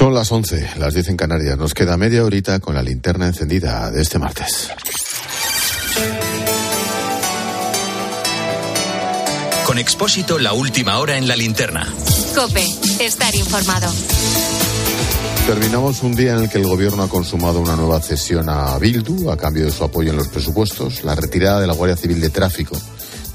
Son 0.00 0.14
las 0.14 0.32
11, 0.32 0.78
las 0.78 0.94
10 0.94 1.08
en 1.08 1.16
Canarias. 1.18 1.58
Nos 1.58 1.74
queda 1.74 1.98
media 1.98 2.24
horita 2.24 2.58
con 2.58 2.74
la 2.74 2.82
linterna 2.82 3.26
encendida 3.26 3.90
de 3.90 4.00
este 4.00 4.18
martes. 4.18 4.70
Con 9.66 9.76
Expósito, 9.76 10.38
la 10.38 10.54
última 10.54 10.98
hora 11.00 11.18
en 11.18 11.28
la 11.28 11.36
linterna. 11.36 11.86
Cope, 12.34 12.64
estar 12.98 13.34
informado. 13.34 13.92
Terminamos 15.46 16.02
un 16.02 16.16
día 16.16 16.32
en 16.32 16.44
el 16.44 16.48
que 16.48 16.56
el 16.56 16.66
gobierno 16.66 17.02
ha 17.02 17.08
consumado 17.10 17.60
una 17.60 17.76
nueva 17.76 18.00
cesión 18.00 18.48
a 18.48 18.78
Bildu 18.78 19.30
a 19.30 19.36
cambio 19.36 19.66
de 19.66 19.70
su 19.70 19.84
apoyo 19.84 20.12
en 20.12 20.16
los 20.16 20.28
presupuestos, 20.28 21.04
la 21.04 21.14
retirada 21.14 21.60
de 21.60 21.66
la 21.66 21.74
Guardia 21.74 21.98
Civil 21.98 22.22
de 22.22 22.30
Tráfico 22.30 22.74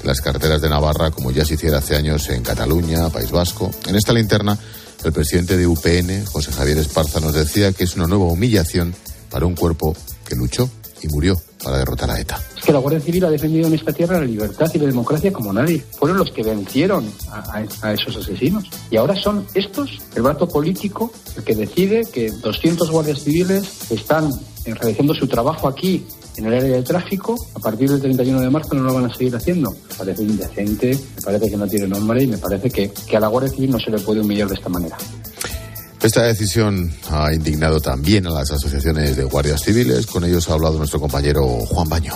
de 0.00 0.04
las 0.04 0.20
carreteras 0.20 0.60
de 0.60 0.68
Navarra, 0.68 1.12
como 1.12 1.30
ya 1.30 1.44
se 1.44 1.54
hiciera 1.54 1.78
hace 1.78 1.94
años 1.94 2.28
en 2.28 2.42
Cataluña, 2.42 3.08
País 3.10 3.30
Vasco. 3.30 3.70
En 3.86 3.94
esta 3.94 4.12
linterna, 4.12 4.58
el 5.04 5.12
presidente 5.12 5.56
de 5.56 5.66
UPN, 5.66 6.24
José 6.26 6.52
Javier 6.52 6.78
Esparza, 6.78 7.20
nos 7.20 7.34
decía 7.34 7.72
que 7.72 7.84
es 7.84 7.96
una 7.96 8.06
nueva 8.06 8.24
humillación 8.24 8.94
para 9.30 9.46
un 9.46 9.54
cuerpo 9.54 9.96
que 10.26 10.34
luchó 10.34 10.68
y 11.02 11.08
murió 11.08 11.36
para 11.62 11.78
derrotar 11.78 12.10
a 12.10 12.20
ETA. 12.20 12.40
Es 12.56 12.64
que 12.64 12.72
la 12.72 12.78
Guardia 12.78 13.00
Civil 13.00 13.24
ha 13.24 13.30
defendido 13.30 13.66
en 13.66 13.74
esta 13.74 13.92
tierra 13.92 14.18
la 14.18 14.24
libertad 14.24 14.70
y 14.72 14.78
la 14.78 14.86
democracia 14.86 15.32
como 15.32 15.52
nadie. 15.52 15.84
Fueron 15.98 16.18
los 16.18 16.30
que 16.30 16.42
vencieron 16.42 17.10
a, 17.30 17.92
esos 17.92 18.16
asesinos. 18.16 18.64
Y 18.90 18.96
ahora 18.96 19.14
son 19.16 19.46
estos, 19.54 19.98
el 20.14 20.22
brazo 20.22 20.48
político, 20.48 21.12
el 21.36 21.44
que 21.44 21.54
decide 21.54 22.04
que 22.12 22.30
200 22.30 22.90
guardias 22.90 23.22
civiles 23.22 23.90
están 23.90 24.30
realizando 24.64 25.14
su 25.14 25.26
trabajo 25.28 25.68
aquí 25.68 26.04
en 26.36 26.46
el 26.46 26.54
área 26.54 26.76
de 26.76 26.82
tráfico, 26.82 27.36
a 27.54 27.58
partir 27.58 27.90
del 27.90 28.00
31 28.00 28.40
de 28.40 28.50
marzo 28.50 28.74
no 28.74 28.82
lo 28.82 28.94
van 28.94 29.06
a 29.06 29.14
seguir 29.14 29.34
haciendo. 29.34 29.70
Me 29.70 29.94
parece 29.96 30.22
indecente, 30.22 30.98
me 31.16 31.22
parece 31.22 31.50
que 31.50 31.56
no 31.56 31.66
tiene 31.66 31.88
nombre 31.88 32.22
y 32.22 32.26
me 32.26 32.38
parece 32.38 32.70
que, 32.70 32.90
que 32.90 33.16
a 33.16 33.20
la 33.20 33.28
Guardia 33.28 33.50
Civil 33.50 33.70
no 33.70 33.78
se 33.78 33.90
le 33.90 33.98
puede 33.98 34.20
humillar 34.20 34.48
de 34.48 34.54
esta 34.54 34.68
manera. 34.68 34.96
Esta 36.02 36.22
decisión 36.22 36.92
ha 37.10 37.32
indignado 37.32 37.80
también 37.80 38.26
a 38.26 38.30
las 38.30 38.50
asociaciones 38.50 39.16
de 39.16 39.24
guardias 39.24 39.62
civiles. 39.62 40.06
Con 40.06 40.24
ellos 40.24 40.48
ha 40.48 40.52
hablado 40.52 40.78
nuestro 40.78 41.00
compañero 41.00 41.44
Juan 41.66 41.88
Baño. 41.88 42.14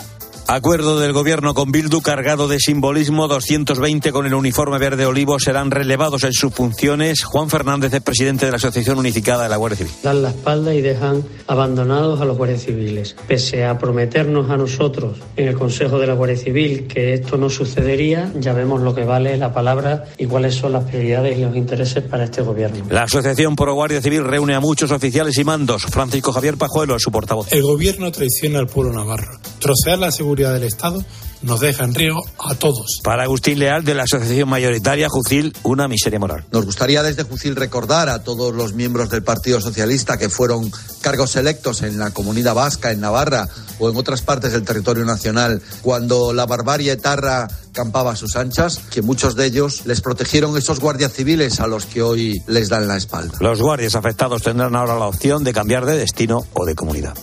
Acuerdo 0.53 0.99
del 0.99 1.13
gobierno 1.13 1.55
con 1.55 1.71
Bildu 1.71 2.01
cargado 2.01 2.49
de 2.49 2.59
simbolismo. 2.59 3.29
220 3.29 4.11
con 4.11 4.27
el 4.27 4.35
uniforme 4.35 4.79
verde 4.79 5.07
olivo 5.07 5.39
serán 5.39 5.71
relevados 5.71 6.25
en 6.25 6.33
sus 6.33 6.53
funciones. 6.53 7.23
Juan 7.23 7.49
Fernández 7.49 7.95
es 7.95 8.01
presidente 8.01 8.47
de 8.47 8.51
la 8.51 8.57
Asociación 8.57 8.99
Unificada 8.99 9.45
de 9.45 9.49
la 9.49 9.57
Guardia 9.59 9.79
Civil. 9.79 9.93
Dan 10.03 10.23
la 10.23 10.31
espalda 10.31 10.75
y 10.75 10.81
dejan 10.81 11.23
abandonados 11.47 12.21
a 12.21 12.25
los 12.25 12.37
guardias 12.37 12.63
civiles. 12.63 13.15
Pese 13.29 13.65
a 13.65 13.79
prometernos 13.79 14.51
a 14.51 14.57
nosotros 14.57 15.19
en 15.37 15.47
el 15.47 15.55
Consejo 15.55 16.01
de 16.01 16.09
la 16.09 16.15
Guardia 16.15 16.37
Civil 16.37 16.89
que 16.89 17.15
esto 17.15 17.37
no 17.37 17.49
sucedería, 17.49 18.33
ya 18.35 18.53
vemos 18.53 18.83
lo 18.83 18.93
que 18.93 19.05
vale 19.05 19.37
la 19.37 19.55
palabra 19.55 20.07
y 20.19 20.27
cuáles 20.27 20.57
son 20.57 20.73
las 20.73 20.83
prioridades 20.83 21.39
y 21.39 21.43
los 21.43 21.55
intereses 21.55 22.03
para 22.03 22.25
este 22.25 22.43
gobierno. 22.43 22.87
La 22.91 23.05
Asociación 23.05 23.55
Pro 23.55 23.75
Guardia 23.75 24.03
Civil 24.03 24.25
reúne 24.25 24.57
a 24.57 24.61
muchos 24.61 24.91
oficiales 24.91 25.39
y 25.39 25.45
mandos. 25.45 25.85
Francisco 25.85 26.33
Javier 26.33 26.57
Pajuelo 26.57 26.97
es 26.97 27.03
su 27.03 27.13
portavoz. 27.13 27.53
El 27.53 27.63
gobierno 27.63 28.11
traiciona 28.11 28.59
al 28.59 28.67
pueblo 28.67 28.93
navarro. 28.93 29.39
Trocear 29.61 30.01
la 30.01 30.11
seguridad 30.11 30.40
del 30.49 30.63
Estado 30.63 31.05
nos 31.43 31.61
deja 31.61 31.85
en 31.85 31.95
riesgo 31.95 32.23
a 32.39 32.55
todos. 32.55 33.01
Para 33.03 33.23
Agustín 33.25 33.59
Leal, 33.59 33.85
de 33.85 33.95
la 33.95 34.03
Asociación 34.03 34.49
Mayoritaria 34.49 35.09
Jucil, 35.09 35.55
una 35.63 35.89
miseria 35.89 36.19
moral. 36.19 36.45
Nos 36.53 36.67
gustaría 36.67 37.03
desde 37.03 37.23
Jucil 37.23 37.57
recordar 37.57 38.09
a 38.09 38.23
todos 38.23 38.55
los 38.55 38.75
miembros 38.75 39.11
del 39.11 39.23
Partido 39.23 39.61
Socialista 39.61 40.19
que 40.19 40.29
fueron 40.29 40.71
cargos 41.01 41.37
electos 41.37 41.83
en 41.83 41.99
la 41.99 42.11
comunidad 42.11 42.55
vasca, 42.55 42.91
en 42.93 43.01
Navarra 43.01 43.49
o 43.79 43.89
en 43.89 43.97
otras 43.97 44.23
partes 44.23 44.53
del 44.53 44.65
territorio 44.65 45.05
nacional, 45.05 45.63
cuando 45.83 46.33
la 46.33 46.47
barbarie 46.47 46.93
etarra 46.93 47.49
campaba 47.73 48.13
a 48.13 48.17
sus 48.17 48.37
anchas, 48.37 48.81
que 48.91 49.01
muchos 49.01 49.37
de 49.37 49.47
ellos 49.47 49.87
les 49.87 50.01
protegieron 50.01 50.57
esos 50.57 50.81
guardias 50.81 51.13
civiles 51.13 51.61
a 51.61 51.67
los 51.67 51.87
que 51.87 52.03
hoy 52.03 52.43
les 52.47 52.69
dan 52.69 52.89
la 52.89 52.97
espalda. 52.97 53.39
Los 53.41 53.61
guardias 53.61 53.95
afectados 53.95 54.43
tendrán 54.43 54.77
ahora 54.77 54.99
la 54.99 55.07
opción 55.07 55.45
de 55.45 55.53
cambiar 55.53 55.87
de 55.87 55.97
destino 55.97 56.45
o 56.53 56.67
de 56.67 56.75
comunidad. 56.75 57.15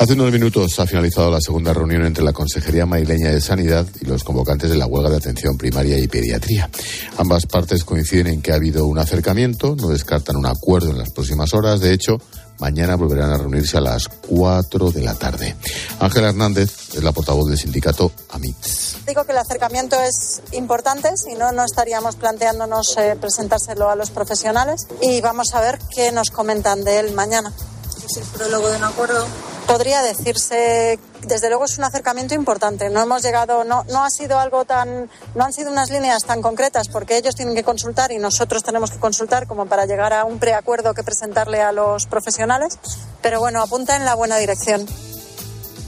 Hace 0.00 0.14
unos 0.14 0.32
minutos 0.32 0.80
ha 0.80 0.86
finalizado 0.86 1.30
la 1.30 1.42
segunda 1.42 1.74
reunión 1.74 2.06
entre 2.06 2.24
la 2.24 2.32
Consejería 2.32 2.86
Madrileña 2.86 3.32
de 3.32 3.40
Sanidad 3.42 3.86
y 4.00 4.06
los 4.06 4.24
convocantes 4.24 4.70
de 4.70 4.78
la 4.78 4.86
huelga 4.86 5.10
de 5.10 5.18
atención 5.18 5.58
primaria 5.58 5.98
y 5.98 6.08
pediatría. 6.08 6.70
Ambas 7.18 7.44
partes 7.44 7.84
coinciden 7.84 8.28
en 8.28 8.40
que 8.40 8.52
ha 8.52 8.54
habido 8.54 8.86
un 8.86 8.98
acercamiento, 8.98 9.76
no 9.76 9.88
descartan 9.88 10.36
un 10.36 10.46
acuerdo 10.46 10.88
en 10.88 10.96
las 10.96 11.10
próximas 11.10 11.52
horas. 11.52 11.80
De 11.80 11.92
hecho, 11.92 12.16
mañana 12.60 12.96
volverán 12.96 13.30
a 13.30 13.36
reunirse 13.36 13.76
a 13.76 13.82
las 13.82 14.08
4 14.08 14.90
de 14.90 15.02
la 15.02 15.16
tarde. 15.16 15.54
Ángela 15.98 16.30
Hernández 16.30 16.94
es 16.94 17.02
la 17.02 17.12
portavoz 17.12 17.50
del 17.50 17.58
sindicato 17.58 18.10
AMITS. 18.30 19.04
Digo 19.06 19.24
que 19.24 19.32
el 19.32 19.38
acercamiento 19.38 20.00
es 20.00 20.40
importante, 20.52 21.14
si 21.18 21.34
no, 21.34 21.52
no 21.52 21.62
estaríamos 21.62 22.16
planteándonos 22.16 22.96
eh, 22.96 23.18
presentárselo 23.20 23.90
a 23.90 23.96
los 23.96 24.08
profesionales 24.08 24.86
y 25.02 25.20
vamos 25.20 25.52
a 25.52 25.60
ver 25.60 25.78
qué 25.94 26.10
nos 26.10 26.30
comentan 26.30 26.84
de 26.84 27.00
él 27.00 27.12
mañana. 27.12 27.52
¿Es 28.02 28.16
el 28.16 28.24
prólogo 28.24 28.70
de 28.70 28.78
un 28.78 28.84
acuerdo? 28.84 29.26
Podría 29.70 30.02
decirse 30.02 30.98
desde 31.26 31.48
luego 31.48 31.64
es 31.64 31.78
un 31.78 31.84
acercamiento 31.84 32.34
importante. 32.34 32.90
No 32.90 33.02
hemos 33.02 33.22
llegado 33.22 33.62
no 33.64 33.84
no 33.90 34.04
ha 34.04 34.10
sido 34.10 34.38
algo 34.38 34.64
tan 34.64 35.08
no 35.34 35.44
han 35.44 35.52
sido 35.52 35.70
unas 35.70 35.90
líneas 35.90 36.24
tan 36.24 36.42
concretas 36.42 36.88
porque 36.88 37.16
ellos 37.16 37.36
tienen 37.36 37.54
que 37.54 37.62
consultar 37.62 38.10
y 38.10 38.18
nosotros 38.18 38.62
tenemos 38.64 38.90
que 38.90 38.98
consultar 38.98 39.46
como 39.46 39.66
para 39.66 39.86
llegar 39.86 40.12
a 40.12 40.24
un 40.24 40.38
preacuerdo 40.38 40.92
que 40.94 41.04
presentarle 41.04 41.60
a 41.60 41.72
los 41.72 42.06
profesionales. 42.06 42.78
Pero 43.22 43.38
bueno 43.38 43.62
apunta 43.62 43.96
en 43.96 44.04
la 44.04 44.14
buena 44.14 44.38
dirección. 44.38 44.86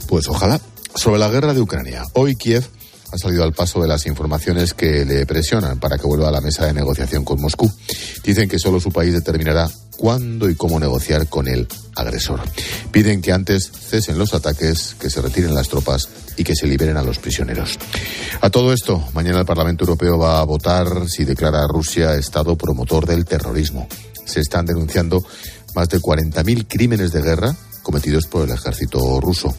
Pues 0.09 0.29
ojalá. 0.29 0.61
Sobre 0.95 1.19
la 1.19 1.29
guerra 1.29 1.55
de 1.55 1.61
Ucrania 1.61 2.05
hoy 2.13 2.37
Kiev 2.37 2.69
ha 3.11 3.19
salido 3.19 3.43
al 3.43 3.53
paso 3.53 3.81
de 3.81 3.89
las 3.89 4.07
informaciones 4.07 4.75
que 4.75 5.05
le 5.05 5.27
presionan 5.27 5.81
para 5.81 5.99
que 5.99 6.07
vuelva 6.07 6.29
a 6.29 6.33
la 6.33 6.41
mesa 6.41 6.67
de 6.67 6.73
negociación 6.73 7.25
con 7.25 7.41
Moscú. 7.41 7.71
Dicen 8.23 8.49
que 8.49 8.59
solo 8.59 8.81
su 8.81 8.93
país 8.93 9.13
determinará 9.13 9.69
cuándo 9.97 10.49
y 10.49 10.55
cómo 10.55 10.81
negociar 10.81 11.29
con 11.29 11.49
el 11.49 11.69
agresor. 11.97 12.41
Piden 12.91 13.23
que 13.23 13.33
antes 13.33 13.71
cesen 13.71 14.19
los 14.19 14.35
ataques, 14.35 14.97
que 14.99 15.11
se 15.11 15.21
retiren 15.21 15.55
las 15.55 15.69
tropas 15.69 16.09
y 16.37 16.45
que 16.45 16.55
se 16.55 16.67
liberen 16.67 16.97
a 16.97 17.03
los 17.03 17.19
prisioneros. 17.19 17.79
A 18.41 18.51
todo 18.51 18.73
esto, 18.73 19.05
mañana 19.15 19.41
el 19.41 19.47
Parlamento 19.47 19.85
Europeo 19.85 20.19
va 20.19 20.41
a 20.41 20.45
votar 20.45 21.09
si 21.09 21.25
declara 21.25 21.63
a 21.63 21.69
Rusia 21.69 22.15
Estado 22.15 22.57
promotor 22.57 23.07
del 23.07 23.25
terrorismo. 23.25 23.87
Se 24.25 24.41
están 24.41 24.67
denunciando 24.67 25.25
más 25.75 25.89
de 25.89 26.01
40.000 26.01 26.67
crímenes 26.69 27.13
de 27.13 27.23
guerra 27.23 27.57
cometidos 27.83 28.27
por 28.27 28.49
el 28.49 28.55
ejército 28.55 29.21
ruso. 29.21 29.55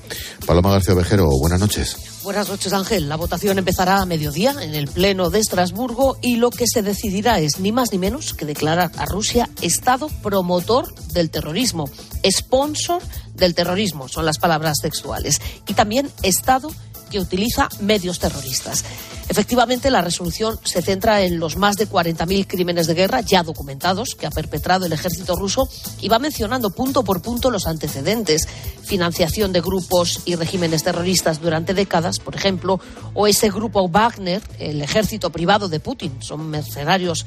Paloma 0.46 0.72
García 0.72 0.94
Ovejero, 0.94 1.30
buenas 1.40 1.60
noches. 1.60 2.13
Buenas 2.24 2.48
noches, 2.48 2.72
Ángel. 2.72 3.10
La 3.10 3.18
votación 3.18 3.58
empezará 3.58 3.98
a 3.98 4.06
mediodía 4.06 4.56
en 4.62 4.76
el 4.76 4.88
Pleno 4.88 5.30
de 5.30 5.40
Estrasburgo 5.40 6.18
y 6.22 6.38
lo 6.38 6.52
que 6.52 6.68
se 6.68 6.82
decidirá 6.82 7.40
es 7.40 7.60
ni 7.60 7.74
más 7.74 7.92
ni 7.92 7.98
menos 7.98 8.34
que 8.34 8.46
declarar 8.46 8.94
a 8.96 9.06
Rusia 9.06 9.50
Estado 9.62 10.08
promotor 10.22 10.96
del 11.12 11.30
terrorismo, 11.30 11.90
sponsor 12.26 13.02
del 13.36 13.54
terrorismo, 13.54 14.08
son 14.08 14.26
las 14.26 14.40
palabras 14.40 14.78
textuales, 14.82 15.42
y 15.68 15.74
también 15.74 16.10
Estado 16.22 16.72
que 17.12 17.20
utiliza 17.20 17.68
medios 17.82 18.20
terroristas. 18.20 18.86
Efectivamente, 19.30 19.90
la 19.90 20.02
resolución 20.02 20.60
se 20.64 20.82
centra 20.82 21.22
en 21.22 21.40
los 21.40 21.58
más 21.58 21.76
de 21.76 21.88
40.000 21.88 22.46
crímenes 22.48 22.88
de 22.88 22.94
guerra 22.94 23.22
ya 23.22 23.44
documentados 23.44 24.16
que 24.16 24.28
ha 24.28 24.32
perpetrado 24.32 24.86
el 24.86 24.94
ejército 24.94 25.36
ruso 25.36 25.68
y 26.02 26.10
va 26.10 26.20
mencionando 26.20 26.70
punto 26.70 27.04
por 27.04 27.22
punto 27.22 27.50
los 27.50 27.68
antecedentes, 27.68 28.48
financiación 28.84 29.54
de 29.54 29.62
grupos 29.62 30.22
y 30.26 30.36
regímenes 30.36 30.84
terroristas 30.84 31.42
durante 31.42 31.74
décadas, 31.74 32.20
por 32.20 32.36
ejemplo, 32.36 32.80
o 33.14 33.28
ese 33.28 33.50
grupo 33.50 33.88
Wagner, 33.88 34.42
el 34.60 34.82
ejército 34.82 35.32
privado 35.32 35.70
de 35.70 35.80
Putin, 35.80 36.22
son 36.22 36.50
mercenarios 36.50 37.26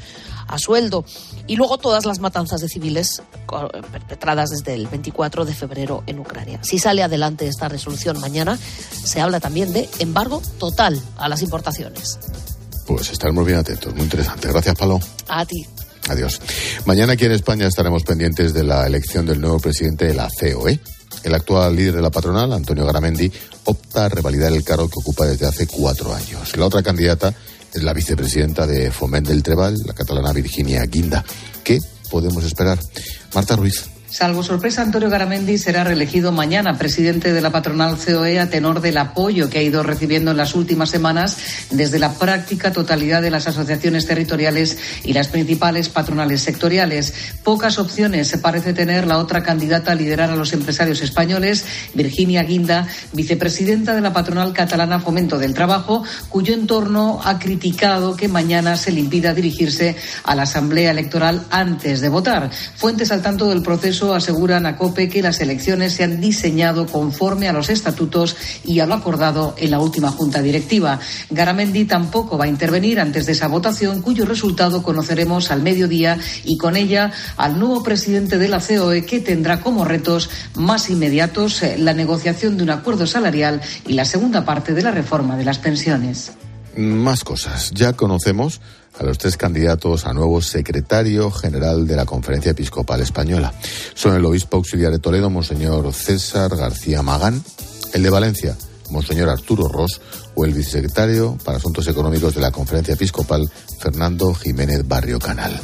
a 0.49 0.59
sueldo, 0.59 1.05
y 1.47 1.57
luego 1.57 1.78
todas 1.78 2.07
las 2.07 2.21
matanzas 2.21 2.61
de 2.61 2.69
civiles 2.69 3.23
perpetradas 3.93 4.51
desde 4.51 4.75
el 4.75 4.87
24 4.87 5.45
de 5.45 5.55
febrero 5.55 6.05
en 6.07 6.19
Ucrania. 6.19 6.61
Si 6.63 6.78
sale 6.78 7.03
adelante 7.03 7.49
esta 7.49 7.69
resolución 7.69 8.21
mañana, 8.21 8.59
se 9.05 9.21
habla 9.21 9.41
también 9.41 9.73
de 9.73 9.89
embargo 9.99 10.43
total 10.59 11.01
a 11.17 11.28
las 11.28 11.43
importaciones. 11.43 11.86
Pues 12.87 13.11
estaremos 13.11 13.45
bien 13.45 13.59
atentos, 13.59 13.95
muy 13.95 14.05
interesante. 14.05 14.49
Gracias, 14.49 14.77
Palo. 14.77 15.01
A 15.29 15.45
ti. 15.45 15.67
Adiós. 16.09 16.41
Mañana 16.85 17.15
aquí 17.15 17.25
en 17.25 17.33
España 17.33 17.67
estaremos 17.67 18.05
pendientes 18.05 18.55
de 18.55 18.63
la 18.63 18.87
elección 18.87 19.27
del 19.27 19.41
nuevo 19.41 19.59
presidente 19.59 20.07
de 20.07 20.15
la 20.15 20.28
COE. 20.28 20.78
El 21.25 21.34
actual 21.34 21.75
líder 21.75 21.97
de 21.97 22.03
la 22.03 22.10
patronal, 22.10 22.53
Antonio 22.53 22.87
Garamendi, 22.87 23.31
opta 23.65 24.05
a 24.05 24.09
revalidar 24.09 24.53
el 24.53 24.63
cargo 24.63 24.89
que 24.89 25.01
ocupa 25.01 25.27
desde 25.27 25.47
hace 25.47 25.66
cuatro 25.66 26.15
años. 26.15 26.57
La 26.57 26.66
otra 26.66 26.83
candidata 26.83 27.34
es 27.75 27.83
la 27.83 27.93
vicepresidenta 27.93 28.66
de 28.66 28.93
Foment 28.93 29.27
del 29.27 29.43
Trebal, 29.43 29.77
la 29.84 29.93
catalana 29.93 30.33
Virginia 30.33 30.84
Guinda. 30.87 31.25
¿Qué 31.65 31.81
podemos 32.10 32.45
esperar? 32.45 32.78
Marta 33.34 33.57
Ruiz. 33.57 33.96
Salvo 34.09 34.45
sorpresa, 34.45 34.83
Antonio 34.83 35.11
Garamendi 35.11 35.59
será 35.59 35.83
reelegido 35.83 36.31
mañana 36.31 36.79
presidente 36.79 37.33
de 37.33 37.41
la 37.41 37.51
patronal 37.51 37.97
COE 37.99 38.39
a 38.39 38.49
tenor 38.49 38.81
del 38.81 38.99
apoyo 38.99 39.51
que 39.51 39.59
ha 39.59 39.63
ido 39.63 39.83
recibiendo 39.83 40.31
en 40.31 40.37
las 40.37 40.55
últimas 40.55 40.91
semanas 40.91 41.37
desde 41.71 41.99
la 41.99 42.13
práctica 42.15 42.71
totalidad 42.71 43.21
de 43.21 43.33
las 43.33 43.49
asociaciones 43.49 44.07
territoriales 44.07 44.79
y 45.03 45.13
las 45.13 45.27
principales 45.27 45.89
patronales 45.89 46.41
sectoriales. 46.41 47.15
Pocas 47.43 47.79
opciones 47.81 48.29
se 48.29 48.39
parece 48.39 48.73
tener 48.73 49.09
la 49.09 49.19
otra 49.19 49.43
candidata 49.43 49.91
a 49.91 49.97
liderar 49.97 50.31
a 50.31 50.37
los 50.37 50.53
empresarios 50.53 51.03
españoles, 51.03 51.65
Virginia 51.95 52.45
Guinda, 52.45 52.87
vicepresidenta 53.13 53.93
de 53.95 54.03
la 54.03 54.13
patronal 54.13 54.53
catalana 54.53 55.01
Fomento 55.01 55.37
del 55.37 55.53
Trabajo, 55.53 56.05
cuyo 56.29 56.55
entorno 56.55 57.21
ha 57.25 57.41
criticado 57.41 58.15
que 58.15 58.29
mañana 58.29 58.77
se 58.77 58.93
le 58.93 59.01
impida 59.01 59.35
dirigirse 59.35 59.97
a 60.23 60.37
la 60.37 60.43
Asamblea 60.43 60.93
Electoral 60.93 61.45
antes 61.51 62.01
de 62.01 62.09
votar. 62.09 62.51
Fuentes 62.77 63.11
al 63.11 63.23
tanto 63.23 63.49
del 63.49 63.63
proceso 63.63 63.97
aseguran 64.15 64.67
a 64.67 64.77
COPE 64.77 65.09
que 65.09 65.23
las 65.23 65.41
elecciones 65.41 65.95
se 65.95 66.05
han 66.05 66.21
diseñado 66.21 66.87
conforme 66.87 67.49
a 67.49 67.53
los 67.53 67.71
estatutos 67.71 68.37
y 68.65 68.81
a 68.81 68.87
lo 68.87 68.95
acordado 68.95 69.55
en 69.59 69.71
la 69.71 69.81
última 69.81 70.11
junta 70.11 70.43
directiva. 70.43 71.01
Garamendi 71.31 71.85
tampoco 71.85 72.39
va 72.39 72.45
a 72.45 72.49
intervenir 72.49 73.01
antes 73.01 73.27
de 73.27 73.33
esa 73.33 73.49
votación, 73.49 74.03
cuyo 74.03 74.25
resultado 74.25 74.83
conoceremos 74.83 75.51
al 75.51 75.63
mediodía 75.63 76.19
y 76.45 76.57
con 76.57 76.77
ella 76.77 77.13
al 77.37 77.59
nuevo 77.59 77.83
presidente 77.83 78.39
de 78.39 78.49
la 78.49 78.61
COE 78.61 79.05
que 79.05 79.21
tendrá 79.21 79.61
como 79.61 79.85
retos 79.85 80.31
más 80.55 80.91
inmediatos 80.91 81.63
la 81.79 81.95
negociación 81.95 82.57
de 82.57 82.63
un 82.63 82.71
acuerdo 82.71 83.07
salarial 83.07 83.61
y 83.87 83.95
la 83.95 84.05
segunda 84.05 84.45
parte 84.45 84.75
de 84.75 84.83
la 84.83 84.91
reforma 84.91 85.37
de 85.37 85.45
las 85.45 85.59
pensiones. 85.59 86.33
Más 86.77 87.25
cosas. 87.25 87.71
Ya 87.73 87.95
conocemos 87.95 88.61
a 88.99 89.03
los 89.03 89.17
tres 89.19 89.37
candidatos 89.37 90.07
a 90.07 90.13
nuevo 90.13 90.43
secretario 90.43 91.31
general 91.31 91.87
de 91.87 91.97
la 91.97 92.05
Conferencia 92.05 92.51
Episcopal 92.51 93.01
Española. 93.01 93.55
Son 93.95 94.15
el 94.15 94.25
obispo 94.25 94.59
auxiliar 94.59 94.93
de 94.93 94.99
Toledo, 94.99 95.31
Monseñor 95.31 95.93
César 95.95 96.55
García 96.55 97.03
Magán, 97.03 97.43
el 97.95 98.03
de 98.03 98.11
Valencia, 98.11 98.57
Monseñor 98.91 99.31
Arturo 99.31 99.69
Ross, 99.69 100.01
o 100.34 100.45
el 100.45 100.53
vicesecretario 100.53 101.39
para 101.45 101.57
Asuntos 101.57 101.89
Económicos 101.89 102.34
de 102.34 102.43
la 102.43 102.51
Conferencia 102.51 102.95
Episcopal, 102.95 103.51
Fernando 103.79 104.34
Jiménez 104.34 104.87
Barrio 104.87 105.19
Canal. 105.19 105.59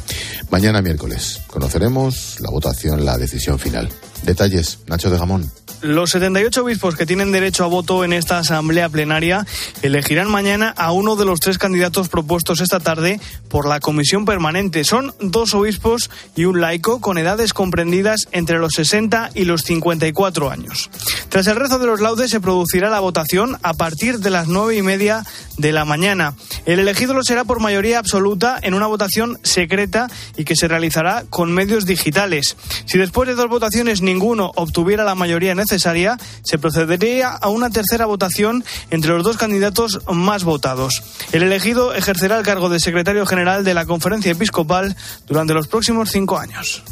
Mañana 0.49 0.81
miércoles 0.81 1.41
conoceremos 1.45 2.39
la 2.39 2.49
votación, 2.49 3.05
la 3.05 3.19
decisión 3.19 3.59
final. 3.59 3.89
Detalles, 4.23 4.79
Nacho 4.87 5.09
de 5.09 5.17
Gamón. 5.17 5.51
Los 5.83 6.11
78 6.11 6.63
obispos 6.63 6.95
que 6.95 7.05
tienen 7.05 7.33
derecho 7.33 7.65
a 7.65 7.67
voto 7.67 8.05
en 8.05 8.13
esta 8.13 8.37
asamblea 8.37 8.87
plenaria 8.87 9.45
elegirán 9.81 10.31
mañana 10.31 10.73
a 10.77 10.93
uno 10.93 11.17
de 11.17 11.25
los 11.25 11.41
tres 11.41 11.57
candidatos 11.57 12.07
propuestos 12.07 12.61
esta 12.61 12.79
tarde 12.79 13.19
por 13.49 13.67
la 13.67 13.81
comisión 13.81 14.23
permanente. 14.23 14.85
Son 14.85 15.13
dos 15.19 15.53
obispos 15.53 16.09
y 16.37 16.45
un 16.45 16.61
laico 16.61 17.01
con 17.01 17.17
edades 17.17 17.51
comprendidas 17.51 18.29
entre 18.31 18.59
los 18.59 18.71
60 18.75 19.31
y 19.33 19.43
los 19.43 19.63
54 19.63 20.49
años. 20.49 20.89
Tras 21.27 21.47
el 21.47 21.57
rezo 21.57 21.79
de 21.79 21.87
los 21.87 21.99
laudes 21.99 22.31
se 22.31 22.39
producirá 22.39 22.89
la 22.89 23.01
votación 23.01 23.57
a 23.61 23.73
partir 23.73 24.19
de 24.19 24.29
las 24.29 24.47
nueve 24.47 24.77
y 24.77 24.81
media 24.83 25.25
de 25.57 25.71
la 25.71 25.85
mañana. 25.85 26.35
El 26.65 26.79
elegido 26.79 27.13
lo 27.13 27.23
será 27.23 27.43
por 27.43 27.59
mayoría 27.59 27.99
absoluta 27.99 28.59
en 28.61 28.73
una 28.73 28.87
votación 28.87 29.39
secreta 29.43 30.09
y 30.37 30.45
que 30.45 30.55
se 30.55 30.67
realizará 30.67 31.25
con 31.29 31.51
medios 31.51 31.85
digitales. 31.85 32.55
Si 32.85 32.97
después 32.97 33.27
de 33.27 33.35
dos 33.35 33.49
votaciones 33.49 34.01
ninguno 34.01 34.51
obtuviera 34.55 35.03
la 35.03 35.15
mayoría 35.15 35.55
necesaria, 35.55 36.17
se 36.43 36.57
procedería 36.57 37.29
a 37.29 37.49
una 37.49 37.69
tercera 37.69 38.05
votación 38.05 38.63
entre 38.89 39.11
los 39.11 39.23
dos 39.23 39.37
candidatos 39.37 40.01
más 40.11 40.43
votados. 40.43 41.03
El 41.31 41.43
elegido 41.43 41.93
ejercerá 41.93 42.37
el 42.37 42.45
cargo 42.45 42.69
de 42.69 42.79
secretario 42.79 43.25
general 43.25 43.63
de 43.63 43.73
la 43.73 43.85
Conferencia 43.85 44.31
Episcopal 44.31 44.95
durante 45.27 45.53
los 45.53 45.67
próximos 45.67 46.11
cinco 46.11 46.37
años. 46.37 46.83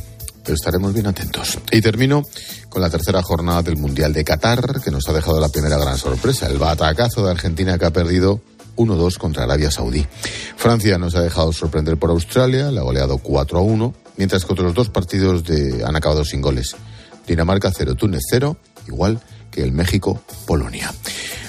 Estaremos 0.45 0.93
bien 0.93 1.07
atentos. 1.07 1.59
Y 1.71 1.81
termino 1.81 2.23
con 2.69 2.81
la 2.81 2.89
tercera 2.89 3.21
jornada 3.21 3.61
del 3.61 3.77
Mundial 3.77 4.13
de 4.13 4.23
Qatar, 4.23 4.81
que 4.81 4.91
nos 4.91 5.07
ha 5.07 5.13
dejado 5.13 5.39
la 5.39 5.49
primera 5.49 5.77
gran 5.77 5.97
sorpresa, 5.97 6.47
el 6.47 6.57
batacazo 6.57 7.23
de 7.25 7.31
Argentina 7.31 7.77
que 7.77 7.85
ha 7.85 7.91
perdido 7.91 8.41
1-2 8.77 9.17
contra 9.17 9.43
Arabia 9.43 9.71
Saudí. 9.71 10.05
Francia 10.55 10.97
nos 10.97 11.15
ha 11.15 11.21
dejado 11.21 11.53
sorprender 11.53 11.97
por 11.97 12.09
Australia, 12.09 12.71
la 12.71 12.81
ha 12.81 12.83
goleado 12.83 13.17
4-1, 13.17 13.93
mientras 14.17 14.45
que 14.45 14.53
otros 14.53 14.73
dos 14.73 14.89
partidos 14.89 15.43
han 15.85 15.95
acabado 15.95 16.25
sin 16.25 16.41
goles. 16.41 16.75
Dinamarca 17.27 17.71
0, 17.75 17.95
Túnez 17.95 18.21
0 18.29 18.57
igual 18.88 19.21
que 19.51 19.61
el 19.61 19.71
México-Polonia. 19.71 20.91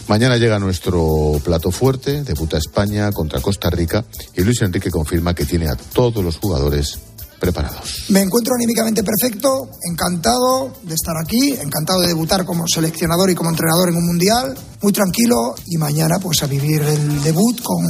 Mañana 0.09 0.37
llega 0.37 0.59
nuestro 0.59 1.41
plato 1.44 1.71
fuerte, 1.71 2.23
debuta 2.25 2.59
España 2.59 3.11
contra 3.12 3.41
Costa 3.41 3.71
Rica 3.71 4.05
y 4.35 4.43
Luis 4.43 4.61
Enrique 4.62 4.91
confirma 4.91 5.35
que 5.35 5.47
tiene 5.47 5.69
a 5.69 5.77
todos 5.77 6.23
los 6.25 6.39
jugadores 6.39 6.99
preparados. 7.43 8.06
Me 8.11 8.21
encuentro 8.21 8.55
anímicamente 8.55 9.03
perfecto, 9.03 9.69
encantado 9.83 10.73
de 10.85 10.94
estar 10.94 11.17
aquí, 11.21 11.50
encantado 11.61 12.00
de 12.00 12.06
debutar 12.06 12.44
como 12.44 12.69
seleccionador 12.69 13.31
y 13.31 13.35
como 13.35 13.50
entrenador 13.50 13.89
en 13.89 13.97
un 13.97 14.06
mundial, 14.06 14.56
muy 14.81 14.93
tranquilo 14.93 15.56
y 15.67 15.77
mañana 15.77 16.21
pues 16.21 16.41
a 16.44 16.47
vivir 16.47 16.83
el 16.83 17.21
debut 17.25 17.61
con 17.61 17.85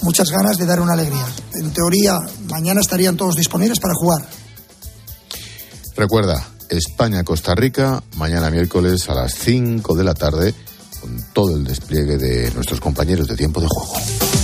muchas 0.00 0.30
ganas 0.30 0.56
de 0.56 0.64
dar 0.64 0.80
una 0.80 0.94
alegría. 0.94 1.26
En 1.52 1.70
teoría, 1.70 2.18
mañana 2.48 2.80
estarían 2.80 3.14
todos 3.14 3.36
disponibles 3.36 3.78
para 3.78 3.92
jugar. 3.94 4.26
Recuerda, 5.96 6.42
España-Costa 6.70 7.54
Rica, 7.54 8.02
mañana 8.16 8.50
miércoles 8.50 9.06
a 9.10 9.14
las 9.14 9.34
5 9.34 9.94
de 9.94 10.04
la 10.04 10.14
tarde, 10.14 10.54
con 11.02 11.22
todo 11.34 11.56
el 11.56 11.64
despliegue 11.64 12.16
de 12.16 12.50
nuestros 12.52 12.80
compañeros 12.80 13.28
de 13.28 13.36
tiempo 13.36 13.60
de 13.60 13.66
juego. 13.68 14.43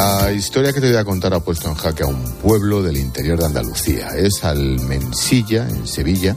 La 0.00 0.32
historia 0.32 0.72
que 0.72 0.80
te 0.80 0.88
voy 0.88 0.96
a 0.96 1.04
contar 1.04 1.34
ha 1.34 1.40
puesto 1.40 1.68
en 1.68 1.74
jaque 1.74 2.04
a 2.04 2.06
un 2.06 2.24
pueblo 2.42 2.82
del 2.82 2.96
interior 2.96 3.38
de 3.38 3.44
Andalucía. 3.44 4.08
Es 4.16 4.42
Almensilla, 4.44 5.68
en 5.68 5.86
Sevilla. 5.86 6.34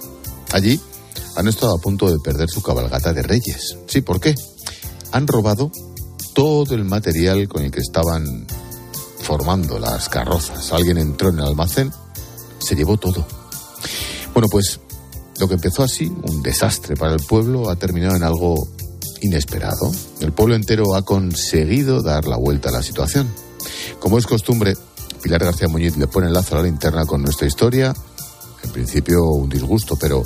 Allí 0.51 0.81
han 1.37 1.47
estado 1.47 1.73
a 1.73 1.79
punto 1.79 2.11
de 2.11 2.19
perder 2.19 2.49
su 2.49 2.61
cabalgata 2.61 3.13
de 3.13 3.21
reyes. 3.21 3.77
Sí, 3.87 4.01
¿por 4.01 4.19
qué? 4.19 4.35
Han 5.13 5.27
robado 5.27 5.71
todo 6.33 6.75
el 6.75 6.83
material 6.83 7.47
con 7.47 7.63
el 7.63 7.71
que 7.71 7.79
estaban 7.79 8.45
formando 9.21 9.79
las 9.79 10.09
carrozas. 10.09 10.73
Alguien 10.73 10.97
entró 10.97 11.29
en 11.29 11.39
el 11.39 11.45
almacén, 11.45 11.89
se 12.59 12.75
llevó 12.75 12.97
todo. 12.97 13.25
Bueno, 14.33 14.49
pues 14.49 14.81
lo 15.39 15.47
que 15.47 15.53
empezó 15.53 15.83
así, 15.83 16.11
un 16.23 16.43
desastre 16.43 16.97
para 16.97 17.13
el 17.13 17.21
pueblo, 17.21 17.69
ha 17.69 17.77
terminado 17.77 18.17
en 18.17 18.23
algo 18.23 18.67
inesperado. 19.21 19.89
El 20.19 20.33
pueblo 20.33 20.53
entero 20.55 20.95
ha 20.97 21.03
conseguido 21.03 22.01
dar 22.01 22.25
la 22.25 22.35
vuelta 22.35 22.67
a 22.67 22.73
la 22.73 22.83
situación. 22.83 23.29
Como 23.99 24.17
es 24.17 24.25
costumbre, 24.25 24.75
Pilar 25.21 25.43
García 25.43 25.67
Muñiz 25.67 25.97
le 25.97 26.07
pone 26.07 26.27
el 26.27 26.33
lazo 26.33 26.55
a 26.55 26.59
la 26.59 26.65
linterna 26.65 27.05
con 27.05 27.21
nuestra 27.21 27.47
historia. 27.47 27.93
En 28.63 28.71
principio 28.71 29.23
un 29.23 29.49
disgusto, 29.49 29.95
pero 29.95 30.23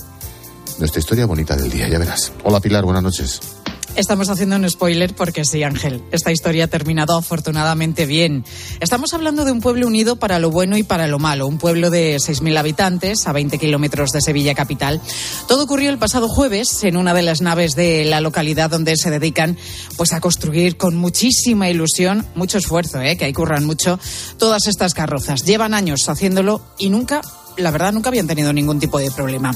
nuestra 0.79 0.99
historia 0.99 1.25
bonita 1.25 1.55
del 1.55 1.69
día, 1.69 1.87
ya 1.87 1.99
verás. 1.99 2.31
Hola 2.43 2.59
Pilar, 2.59 2.85
buenas 2.85 3.03
noches. 3.03 3.56
Estamos 3.97 4.29
haciendo 4.29 4.55
un 4.55 4.69
spoiler 4.69 5.15
porque 5.15 5.43
sí, 5.43 5.63
Ángel. 5.63 6.03
Esta 6.11 6.31
historia 6.31 6.65
ha 6.65 6.67
terminado 6.67 7.17
afortunadamente 7.17 8.05
bien. 8.05 8.45
Estamos 8.79 9.15
hablando 9.15 9.43
de 9.43 9.51
un 9.51 9.59
pueblo 9.59 9.87
unido 9.87 10.17
para 10.17 10.37
lo 10.37 10.51
bueno 10.51 10.77
y 10.77 10.83
para 10.83 11.07
lo 11.07 11.17
malo. 11.17 11.47
Un 11.47 11.57
pueblo 11.57 11.89
de 11.89 12.17
6.000 12.17 12.59
habitantes 12.59 13.25
a 13.25 13.33
20 13.33 13.57
kilómetros 13.57 14.11
de 14.11 14.21
Sevilla 14.21 14.53
capital. 14.53 15.01
Todo 15.47 15.63
ocurrió 15.63 15.89
el 15.89 15.97
pasado 15.97 16.27
jueves 16.29 16.83
en 16.83 16.95
una 16.95 17.15
de 17.15 17.23
las 17.23 17.41
naves 17.41 17.75
de 17.75 18.05
la 18.05 18.21
localidad 18.21 18.69
donde 18.69 18.95
se 18.97 19.09
dedican 19.09 19.57
pues 19.97 20.13
a 20.13 20.21
construir 20.21 20.77
con 20.77 20.95
muchísima 20.95 21.67
ilusión, 21.67 22.23
mucho 22.35 22.59
esfuerzo, 22.59 23.01
¿eh? 23.01 23.17
que 23.17 23.25
hay 23.25 23.33
curran 23.33 23.65
mucho, 23.65 23.99
todas 24.37 24.67
estas 24.67 24.93
carrozas. 24.93 25.43
Llevan 25.43 25.73
años 25.73 26.07
haciéndolo 26.07 26.61
y 26.77 26.91
nunca 26.91 27.21
la 27.57 27.71
verdad 27.71 27.91
nunca 27.91 28.09
habían 28.09 28.27
tenido 28.27 28.53
ningún 28.53 28.79
tipo 28.79 28.99
de 28.99 29.11
problema. 29.11 29.51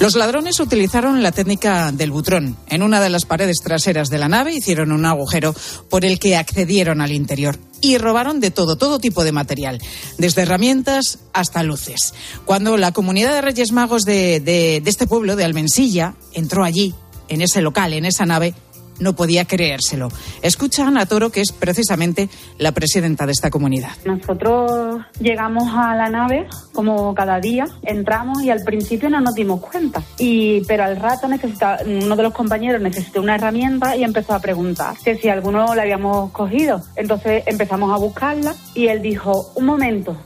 Los 0.00 0.16
ladrones 0.16 0.58
utilizaron 0.60 1.22
la 1.22 1.32
técnica 1.32 1.92
del 1.92 2.10
butrón. 2.10 2.56
En 2.68 2.82
una 2.82 3.00
de 3.00 3.10
las 3.10 3.24
paredes 3.24 3.58
traseras 3.62 4.08
de 4.08 4.18
la 4.18 4.28
nave 4.28 4.54
hicieron 4.54 4.92
un 4.92 5.06
agujero 5.06 5.54
por 5.88 6.04
el 6.04 6.18
que 6.18 6.36
accedieron 6.36 7.00
al 7.00 7.12
interior 7.12 7.58
y 7.80 7.98
robaron 7.98 8.40
de 8.40 8.50
todo, 8.50 8.76
todo 8.76 8.98
tipo 8.98 9.24
de 9.24 9.32
material, 9.32 9.80
desde 10.18 10.42
herramientas 10.42 11.18
hasta 11.32 11.62
luces. 11.62 12.14
Cuando 12.44 12.76
la 12.76 12.92
comunidad 12.92 13.32
de 13.32 13.42
Reyes 13.42 13.72
Magos 13.72 14.04
de, 14.04 14.82
este 14.84 15.06
pueblo, 15.06 15.36
de 15.36 15.44
Almensilla, 15.44 16.14
entró 16.32 16.64
allí, 16.64 16.94
en 17.28 17.42
ese 17.42 17.60
local, 17.60 17.92
en 17.92 18.04
esa 18.04 18.24
nave, 18.26 18.54
no 18.98 19.14
podía 19.14 19.44
creérselo. 19.44 20.08
Escucha 20.42 20.84
a 20.84 20.88
Ana 20.88 21.06
Toro, 21.06 21.30
que 21.30 21.40
es 21.40 21.52
precisamente 21.52 22.28
la 22.58 22.72
presidenta 22.72 23.26
de 23.26 23.32
esta 23.32 23.50
comunidad. 23.50 23.90
Nosotros 24.04 25.02
llegamos 25.20 25.72
a 25.74 25.94
la 25.94 26.08
nave 26.08 26.46
como 26.72 27.14
cada 27.14 27.40
día, 27.40 27.66
entramos 27.82 28.42
y 28.42 28.50
al 28.50 28.62
principio 28.64 29.08
no 29.10 29.20
nos 29.20 29.34
dimos 29.34 29.60
cuenta. 29.60 30.02
Y, 30.18 30.62
pero 30.66 30.84
al 30.84 30.96
rato 30.96 31.28
necesitaba, 31.28 31.78
uno 31.84 32.16
de 32.16 32.22
los 32.22 32.32
compañeros 32.32 32.80
necesitó 32.80 33.22
una 33.22 33.36
herramienta 33.36 33.96
y 33.96 34.04
empezó 34.04 34.34
a 34.34 34.40
preguntar 34.40 34.96
que 35.04 35.16
si 35.16 35.28
alguno 35.28 35.74
la 35.74 35.82
habíamos 35.82 36.30
cogido. 36.32 36.82
Entonces 36.96 37.44
empezamos 37.46 37.92
a 37.92 37.96
buscarla 37.96 38.54
y 38.74 38.88
él 38.88 39.02
dijo, 39.02 39.52
un 39.54 39.66
momento, 39.66 40.16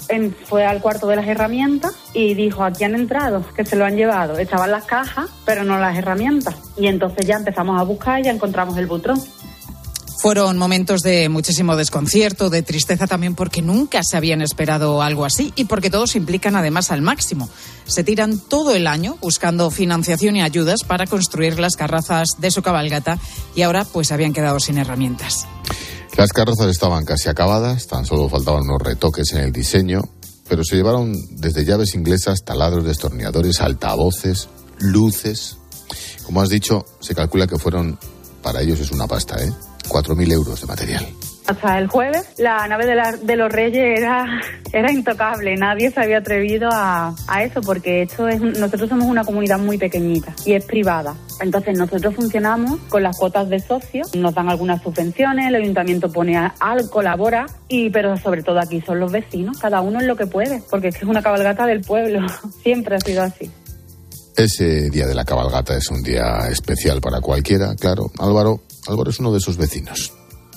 fue 0.45 0.65
al 0.65 0.81
cuarto 0.81 1.07
de 1.07 1.17
las 1.17 1.27
herramientas 1.27 1.93
y 2.15 2.35
dijo, 2.35 2.65
aquí 2.65 2.85
han 2.85 2.95
entrado, 2.95 3.45
que 3.55 3.65
se 3.65 3.77
lo 3.77 3.85
han 3.85 3.97
llevado. 3.97 4.39
Estaban 4.39 4.71
las 4.71 4.85
cajas, 4.85 5.31
pero 5.45 5.65
no 5.65 5.79
las 5.79 5.97
herramientas. 5.97 6.68
Y 6.79 6.87
entonces 6.87 7.27
ya 7.27 7.37
empezamos 7.37 7.81
a 7.81 7.85
buscar 7.85 8.21
y 8.21 8.25
ya 8.25 8.31
encontramos 8.31 8.77
el 8.79 8.87
butrón. 8.87 9.21
Fueron 10.21 10.59
momentos 10.59 11.03
de 11.03 11.29
muchísimo 11.29 11.77
desconcierto, 11.77 12.51
de 12.51 12.63
tristeza 12.63 13.07
también 13.07 13.37
porque 13.37 13.63
nunca 13.63 14.03
se 14.03 14.17
habían 14.17 14.43
esperado 14.43 15.01
algo 15.01 15.25
así 15.25 15.53
y 15.55 15.67
porque 15.67 15.91
todos 15.91 16.11
se 16.11 16.19
implican 16.19 16.57
además 16.57 16.91
al 16.91 17.03
máximo. 17.03 17.49
Se 17.87 18.03
tiran 18.03 18.41
todo 18.41 18.75
el 18.75 18.89
año 18.89 19.17
buscando 19.21 19.71
financiación 19.71 20.35
y 20.35 20.43
ayudas 20.43 20.83
para 20.83 21.07
construir 21.07 21.61
las 21.61 21.77
carrazas 21.77 22.31
de 22.39 22.51
su 22.51 22.63
cabalgata 22.63 23.17
y 23.55 23.63
ahora 23.63 23.85
pues 23.85 24.11
habían 24.11 24.33
quedado 24.33 24.59
sin 24.59 24.79
herramientas. 24.79 25.47
Las 26.17 26.33
carrozas 26.33 26.67
estaban 26.67 27.05
casi 27.05 27.29
acabadas, 27.29 27.87
tan 27.87 28.05
solo 28.05 28.29
faltaban 28.29 28.65
unos 28.65 28.83
retoques 28.83 29.33
en 29.35 29.39
el 29.39 29.53
diseño, 29.53 30.01
pero 30.49 30.65
se 30.65 30.75
llevaron 30.75 31.15
desde 31.37 31.65
llaves 31.65 31.95
inglesas, 31.95 32.43
taladros, 32.45 32.85
destornilladores, 32.85 33.61
altavoces, 33.61 34.49
luces. 34.81 35.58
Como 36.29 36.43
has 36.43 36.51
dicho, 36.51 36.85
se 37.01 37.15
calcula 37.15 37.47
que 37.47 37.57
fueron, 37.57 37.99
para 38.43 38.61
ellos 38.61 38.79
es 38.81 38.91
una 38.91 39.07
pasta, 39.07 39.43
¿eh? 39.43 39.49
4.000 39.89 40.31
euros 40.31 40.61
de 40.61 40.67
material. 40.67 41.07
Hasta 41.47 41.79
el 41.79 41.87
jueves 41.87 42.35
la 42.37 42.69
nave 42.69 42.85
de, 42.85 43.37
los 43.37 43.51
Reyes 43.51 43.99
era, 43.99 44.27
era 44.71 44.93
intocable, 44.93 45.57
nadie 45.57 45.91
se 45.91 45.99
había 45.99 46.19
atrevido 46.19 46.69
a, 46.71 47.15
eso 47.41 47.63
porque 47.63 48.03
esto 48.03 48.29
es, 48.29 48.43
nosotros 48.43 48.91
somos 48.91 49.07
una 49.07 49.25
comunidad 49.25 49.59
muy 49.59 49.79
pequeñita 49.79 50.35
y 50.45 50.53
es 50.53 50.67
privada. 50.67 51.15
Entonces 51.41 51.79
nosotros 51.79 52.15
funcionamos 52.15 52.79
con 52.91 53.03
las 53.03 53.17
cuotas 53.17 53.49
de 53.49 53.61
socios, 53.61 54.15
nos 54.15 54.35
dan 54.35 54.51
algunas 54.51 54.83
subvenciones, 54.83 55.49
el 55.49 55.55
ayuntamiento 55.55 56.13
pone 56.13 56.37
al, 56.37 56.91
colabora, 56.91 57.47
y 57.69 57.89
pero 57.89 58.19
sobre 58.19 58.43
todo 58.43 58.59
aquí 58.59 58.83
son 58.83 59.01
los 59.01 59.11
vecinos, 59.11 59.57
cada 59.57 59.81
uno 59.81 59.99
es 59.99 60.07
lo 60.07 60.17
que 60.17 60.27
puede, 60.27 60.63
porque 60.69 60.89
es 60.89 60.97
que 60.99 61.07
es 61.07 61.11
una 61.11 61.23
cabalgata 61.23 61.65
del 61.65 61.81
pueblo, 61.81 62.27
siempre 62.63 62.97
ha 62.97 63.01
sido 63.01 63.23
así. 63.23 63.51
Ese 64.39 64.89
día 64.89 65.09
de 65.09 65.17
la 65.17 65.25
cabalgata 65.25 65.77
es 65.77 65.91
un 65.91 66.01
día 66.01 66.49
especial 66.49 67.01
para 67.01 67.21
cualquiera, 67.21 67.75
claro. 67.75 68.13
Álvaro, 68.21 68.61
Álvaro 68.87 69.11
es 69.11 69.19
uno 69.19 69.33
de 69.33 69.39
esos 69.39 69.57
vecinos. 69.57 70.13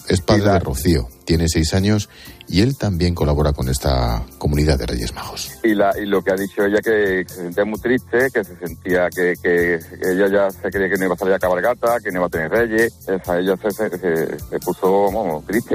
Es 0.08 0.22
padre 0.22 0.52
de 0.52 0.60
Rocío, 0.60 1.08
tiene 1.26 1.48
seis 1.48 1.74
años 1.74 2.08
y 2.48 2.62
él 2.62 2.78
también 2.78 3.16
colabora 3.16 3.54
con 3.54 3.70
esta 3.70 4.24
comunidad 4.38 4.78
de 4.78 4.86
Reyes 4.86 5.16
Majos. 5.16 5.50
Y, 5.64 5.74
la, 5.74 5.98
y 6.00 6.06
lo 6.06 6.22
que 6.22 6.32
ha 6.32 6.36
dicho 6.36 6.64
ella 6.64 6.80
que 6.80 7.24
se 7.28 7.36
sentía 7.38 7.66
muy 7.66 7.80
triste, 7.80 8.28
que 8.32 8.44
se 8.44 8.56
sentía 8.56 9.10
que, 9.10 9.34
que, 9.42 9.80
ella 10.12 10.28
ya 10.32 10.52
se 10.52 10.70
creía 10.70 10.88
que 10.88 10.98
no 11.00 11.06
iba 11.06 11.16
a 11.16 11.18
salir 11.18 11.34
a 11.34 11.40
cabalgata, 11.40 12.00
que 12.04 12.12
no 12.12 12.20
iba 12.20 12.28
a 12.28 12.30
tener 12.30 12.52
Reyes, 12.52 12.94
esa, 13.08 13.40
ella 13.40 13.56
se, 13.58 13.72
se, 13.72 14.60
puso 14.60 15.44
triste. 15.48 15.74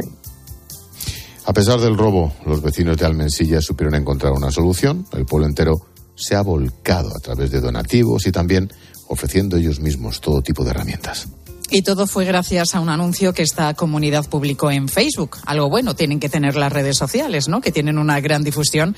A 1.44 1.52
pesar 1.52 1.80
del 1.80 1.98
robo, 1.98 2.32
los 2.46 2.62
vecinos 2.62 2.98
de 2.98 3.04
Almensilla 3.04 3.60
supieron 3.60 3.96
encontrar 3.96 4.32
una 4.32 4.52
solución. 4.52 5.04
El 5.12 5.26
pueblo 5.26 5.48
entero 5.48 5.74
se 6.16 6.34
ha 6.34 6.42
volcado 6.42 7.14
a 7.14 7.20
través 7.20 7.50
de 7.50 7.60
donativos 7.60 8.26
y 8.26 8.32
también 8.32 8.72
ofreciendo 9.08 9.56
ellos 9.56 9.78
mismos 9.78 10.20
todo 10.20 10.42
tipo 10.42 10.64
de 10.64 10.70
herramientas. 10.70 11.28
Y 11.70 11.82
todo 11.82 12.06
fue 12.06 12.24
gracias 12.24 12.74
a 12.74 12.80
un 12.80 12.88
anuncio 12.88 13.32
que 13.32 13.42
esta 13.42 13.74
comunidad 13.74 14.28
publicó 14.28 14.70
en 14.70 14.88
Facebook. 14.88 15.38
Algo 15.46 15.68
bueno, 15.68 15.94
tienen 15.94 16.20
que 16.20 16.28
tener 16.28 16.56
las 16.56 16.72
redes 16.72 16.96
sociales, 16.96 17.48
¿no? 17.48 17.60
Que 17.60 17.72
tienen 17.72 17.98
una 17.98 18.20
gran 18.20 18.44
difusión. 18.44 18.94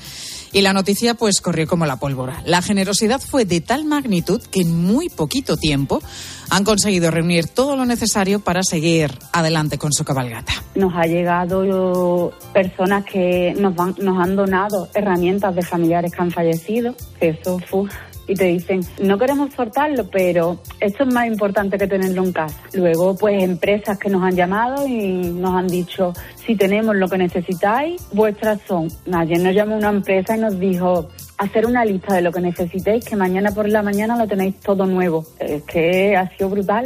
Y 0.51 0.61
la 0.61 0.73
noticia 0.73 1.13
pues 1.15 1.41
corrió 1.41 1.67
como 1.67 1.85
la 1.85 1.97
pólvora. 1.97 2.41
La 2.45 2.61
generosidad 2.61 3.21
fue 3.21 3.45
de 3.45 3.61
tal 3.61 3.85
magnitud 3.85 4.41
que 4.41 4.61
en 4.61 4.75
muy 4.83 5.09
poquito 5.09 5.57
tiempo 5.57 6.01
han 6.49 6.63
conseguido 6.63 7.11
reunir 7.11 7.47
todo 7.47 7.75
lo 7.75 7.85
necesario 7.85 8.39
para 8.39 8.61
seguir 8.63 9.11
adelante 9.31 9.77
con 9.77 9.91
su 9.91 10.03
cabalgata. 10.03 10.53
Nos 10.75 10.93
ha 10.95 11.05
llegado 11.05 12.31
personas 12.53 13.03
que 13.05 13.53
nos, 13.57 13.75
nos 13.97 14.19
han 14.19 14.35
donado 14.35 14.89
herramientas 14.93 15.55
de 15.55 15.61
familiares 15.63 16.11
que 16.11 16.21
han 16.21 16.31
fallecido. 16.31 16.95
Eso 17.19 17.59
fue 17.59 17.89
y 18.29 18.35
te 18.35 18.45
dicen, 18.45 18.81
no 19.01 19.17
queremos 19.17 19.51
soltarlo, 19.55 20.07
pero 20.07 20.61
esto 20.79 21.03
es 21.03 21.11
más 21.11 21.25
importante 21.25 21.79
que 21.79 21.87
tenerlo 21.87 22.23
en 22.23 22.31
casa. 22.31 22.55
Luego, 22.73 23.17
pues 23.17 23.41
empresas 23.41 23.97
que 23.97 24.07
nos 24.07 24.21
han 24.21 24.35
llamado 24.35 24.85
y 24.87 25.13
nos 25.31 25.55
han 25.55 25.67
dicho, 25.67 26.13
si 26.45 26.55
tenemos 26.55 26.95
lo 26.95 27.09
que 27.09 27.17
necesitáis, 27.17 27.99
vuestras 28.13 28.59
son. 28.67 28.87
Ayer 29.11 29.39
nos 29.39 29.55
llamó 29.55 29.75
una 29.75 29.89
empresa 29.89 30.37
y 30.37 30.41
nos 30.41 30.59
dijo, 30.59 31.09
hacer 31.39 31.65
una 31.65 31.83
lista 31.83 32.13
de 32.13 32.21
lo 32.21 32.31
que 32.31 32.39
necesitéis, 32.39 33.03
que 33.03 33.15
mañana 33.15 33.51
por 33.51 33.67
la 33.67 33.81
mañana 33.81 34.15
lo 34.15 34.27
tenéis 34.27 34.59
todo 34.59 34.85
nuevo. 34.85 35.25
Es 35.39 35.63
que 35.63 36.15
ha 36.15 36.29
sido 36.37 36.49
brutal. 36.49 36.85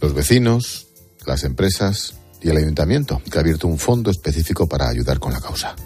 Los 0.00 0.14
vecinos, 0.14 0.88
las 1.28 1.44
empresas 1.44 2.18
y 2.42 2.50
el 2.50 2.56
ayuntamiento, 2.56 3.22
que 3.30 3.38
ha 3.38 3.40
abierto 3.40 3.68
un 3.68 3.78
fondo 3.78 4.10
específico 4.10 4.66
para 4.66 4.88
ayudar 4.88 5.20
con 5.20 5.32
la 5.32 5.40
causa. 5.40 5.76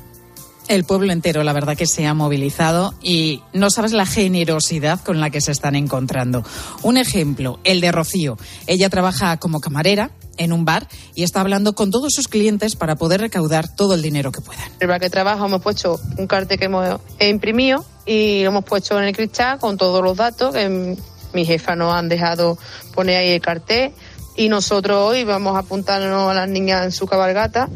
El 0.68 0.84
pueblo 0.84 1.14
entero, 1.14 1.44
la 1.44 1.54
verdad 1.54 1.78
que 1.78 1.86
se 1.86 2.06
ha 2.06 2.12
movilizado 2.12 2.92
y 3.02 3.42
no 3.54 3.70
sabes 3.70 3.92
la 3.92 4.04
generosidad 4.04 5.00
con 5.00 5.18
la 5.18 5.30
que 5.30 5.40
se 5.40 5.50
están 5.50 5.74
encontrando. 5.76 6.44
Un 6.82 6.98
ejemplo, 6.98 7.58
el 7.64 7.80
de 7.80 7.90
Rocío. 7.90 8.36
Ella 8.66 8.90
trabaja 8.90 9.38
como 9.38 9.60
camarera 9.60 10.10
en 10.36 10.52
un 10.52 10.66
bar 10.66 10.86
y 11.14 11.22
está 11.22 11.40
hablando 11.40 11.74
con 11.74 11.90
todos 11.90 12.12
sus 12.12 12.28
clientes 12.28 12.76
para 12.76 12.96
poder 12.96 13.22
recaudar 13.22 13.74
todo 13.74 13.94
el 13.94 14.02
dinero 14.02 14.30
que 14.30 14.42
puedan. 14.42 14.70
El 14.78 14.88
bar 14.88 15.00
que 15.00 15.08
trabaja 15.08 15.46
hemos 15.46 15.62
puesto 15.62 15.98
un 16.18 16.26
cartel 16.26 16.58
que 16.58 16.66
hemos 16.66 17.00
imprimido 17.18 17.86
y 18.04 18.42
lo 18.42 18.50
hemos 18.50 18.64
puesto 18.66 18.98
en 18.98 19.06
el 19.06 19.16
cristal 19.16 19.58
con 19.58 19.78
todos 19.78 20.04
los 20.04 20.18
datos 20.18 20.54
que 20.54 20.96
mi 21.32 21.44
jefa 21.46 21.76
nos 21.76 21.94
han 21.94 22.10
dejado 22.10 22.58
poner 22.94 23.16
ahí 23.16 23.28
el 23.30 23.40
cartel 23.40 23.92
y 24.36 24.50
nosotros 24.50 24.98
hoy 24.98 25.24
vamos 25.24 25.56
a 25.56 25.60
apuntarnos 25.60 26.30
a 26.30 26.34
las 26.34 26.48
niñas 26.48 26.84
en 26.84 26.92
su 26.92 27.06
cabalgata. 27.06 27.70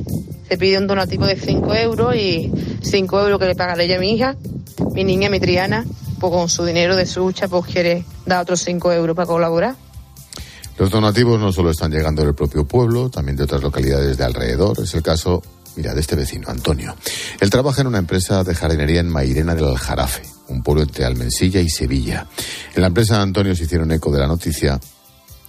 Se 0.48 0.58
pide 0.58 0.76
un 0.76 0.86
donativo 0.86 1.26
de 1.26 1.36
5 1.36 1.74
euros 1.74 2.14
y 2.14 2.52
5 2.82 3.20
euros 3.20 3.38
que 3.38 3.46
le 3.46 3.54
pagaré 3.54 3.84
ella 3.84 3.96
a 3.96 4.00
mi 4.00 4.12
hija, 4.12 4.36
mi 4.92 5.04
niña, 5.04 5.30
mi 5.30 5.40
Triana, 5.40 5.84
pues 6.20 6.32
con 6.32 6.48
su 6.48 6.64
dinero 6.64 6.96
de 6.96 7.06
su 7.06 7.24
hucha, 7.24 7.48
pues 7.48 7.66
quiere 7.66 8.04
dar 8.26 8.42
otros 8.42 8.60
5 8.60 8.92
euros 8.92 9.16
para 9.16 9.26
colaborar. 9.26 9.76
Los 10.78 10.90
donativos 10.90 11.38
no 11.38 11.52
solo 11.52 11.70
están 11.70 11.90
llegando 11.90 12.24
del 12.24 12.34
propio 12.34 12.66
pueblo, 12.66 13.10
también 13.10 13.36
de 13.36 13.44
otras 13.44 13.62
localidades 13.62 14.16
de 14.16 14.24
alrededor. 14.24 14.80
Es 14.80 14.94
el 14.94 15.02
caso, 15.02 15.42
mira, 15.76 15.94
de 15.94 16.00
este 16.00 16.16
vecino, 16.16 16.48
Antonio. 16.48 16.94
Él 17.40 17.50
trabaja 17.50 17.82
en 17.82 17.88
una 17.88 17.98
empresa 17.98 18.42
de 18.42 18.54
jardinería 18.54 19.00
en 19.00 19.08
Mairena 19.08 19.54
del 19.54 19.66
Aljarafe, 19.66 20.22
un 20.48 20.62
pueblo 20.62 20.82
entre 20.82 21.04
Almensilla 21.04 21.60
y 21.60 21.68
Sevilla. 21.68 22.26
En 22.74 22.80
la 22.80 22.88
empresa 22.88 23.16
de 23.16 23.22
Antonio 23.22 23.54
se 23.54 23.64
hicieron 23.64 23.92
eco 23.92 24.10
de 24.10 24.20
la 24.20 24.26
noticia 24.26 24.80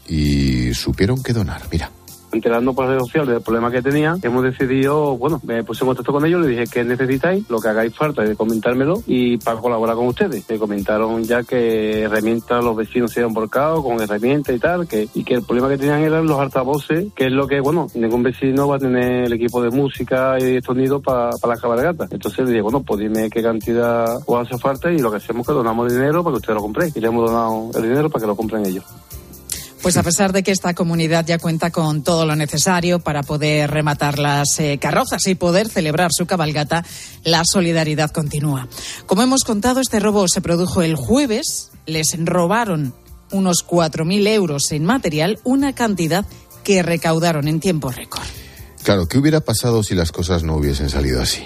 y 0.07 0.73
supieron 0.73 1.23
qué 1.23 1.33
donar. 1.33 1.63
Mira 1.71 1.89
enterando 2.33 2.73
por 2.73 2.87
redes 2.87 3.03
sociales 3.03 3.29
del 3.29 3.41
problema 3.41 3.71
que 3.71 3.81
tenía, 3.81 4.15
hemos 4.21 4.43
decidido, 4.43 5.17
bueno, 5.17 5.39
me 5.43 5.63
puse 5.63 5.83
en 5.83 5.87
contacto 5.87 6.11
con 6.11 6.25
ellos, 6.25 6.41
le 6.41 6.47
dije 6.47 6.65
que 6.65 6.83
necesitáis, 6.83 7.49
lo 7.49 7.59
que 7.59 7.69
hagáis 7.69 7.95
falta 7.95 8.23
de 8.23 8.35
comentármelo 8.35 9.01
y 9.05 9.37
para 9.37 9.59
colaborar 9.59 9.95
con 9.95 10.07
ustedes. 10.07 10.43
Me 10.49 10.57
comentaron 10.57 11.23
ya 11.23 11.43
que 11.43 12.01
herramientas 12.01 12.63
los 12.63 12.75
vecinos 12.75 13.11
se 13.11 13.21
habían 13.21 13.33
volcado 13.33 13.83
con 13.83 14.01
herramientas 14.01 14.55
y 14.55 14.59
tal, 14.59 14.87
que, 14.87 15.07
y 15.13 15.23
que 15.23 15.35
el 15.35 15.43
problema 15.43 15.69
que 15.69 15.77
tenían 15.77 16.01
eran 16.01 16.25
los 16.25 16.39
altavoces, 16.39 17.13
que 17.15 17.27
es 17.27 17.31
lo 17.31 17.47
que, 17.47 17.59
bueno, 17.59 17.87
ningún 17.95 18.23
vecino 18.23 18.67
va 18.67 18.77
a 18.77 18.79
tener 18.79 19.25
el 19.25 19.33
equipo 19.33 19.61
de 19.61 19.69
música 19.69 20.37
y 20.39 20.61
sonido 20.61 21.01
para 21.01 21.31
la 21.47 21.57
cabalgata. 21.57 22.07
Entonces 22.11 22.45
le 22.45 22.51
dije, 22.51 22.61
bueno, 22.61 22.81
pues 22.81 22.99
dime 22.99 23.29
qué 23.29 23.41
cantidad 23.41 24.17
os 24.25 24.47
hace 24.47 24.57
falta 24.57 24.91
y 24.91 24.99
lo 24.99 25.11
que 25.11 25.17
hacemos 25.17 25.41
es 25.41 25.47
que 25.47 25.53
donamos 25.53 25.91
dinero 25.91 26.23
para 26.23 26.33
que 26.33 26.37
ustedes 26.37 26.55
lo 26.55 26.61
compren. 26.61 26.91
Y 26.95 26.99
le 26.99 27.07
hemos 27.07 27.29
donado 27.29 27.69
el 27.75 27.83
dinero 27.83 28.09
para 28.09 28.21
que 28.21 28.27
lo 28.27 28.35
compren 28.35 28.65
ellos. 28.65 28.83
Pues 29.83 29.97
a 29.97 30.03
pesar 30.03 30.31
de 30.31 30.43
que 30.43 30.51
esta 30.51 30.73
comunidad 30.73 31.25
ya 31.25 31.39
cuenta 31.39 31.69
con 31.69 32.03
todo 32.03 32.25
lo 32.25 32.37
necesario 32.37 32.99
para 32.99 33.21
poder 33.21 33.69
rematar 33.69 34.17
las 34.17 34.57
eh, 34.59 34.77
carrozas 34.79 35.27
y 35.27 35.35
poder 35.35 35.67
celebrar 35.67 36.09
su 36.13 36.25
cabalgata, 36.25 36.85
la 37.25 37.43
solidaridad 37.43 38.09
continúa. 38.09 38.69
Como 39.05 39.23
hemos 39.23 39.43
contado, 39.43 39.81
este 39.81 39.99
robo 39.99 40.29
se 40.29 40.39
produjo 40.39 40.83
el 40.83 40.95
jueves. 40.95 41.71
Les 41.85 42.15
robaron 42.17 42.93
unos 43.33 43.67
4.000 43.67 44.25
euros 44.29 44.71
en 44.71 44.85
material, 44.85 45.39
una 45.43 45.75
cantidad 45.75 46.25
que 46.63 46.81
recaudaron 46.81 47.49
en 47.49 47.59
tiempo 47.59 47.91
récord. 47.91 48.23
Claro, 48.83 49.09
¿qué 49.09 49.17
hubiera 49.17 49.41
pasado 49.41 49.83
si 49.83 49.95
las 49.95 50.13
cosas 50.13 50.43
no 50.43 50.55
hubiesen 50.55 50.89
salido 50.89 51.21
así? 51.21 51.43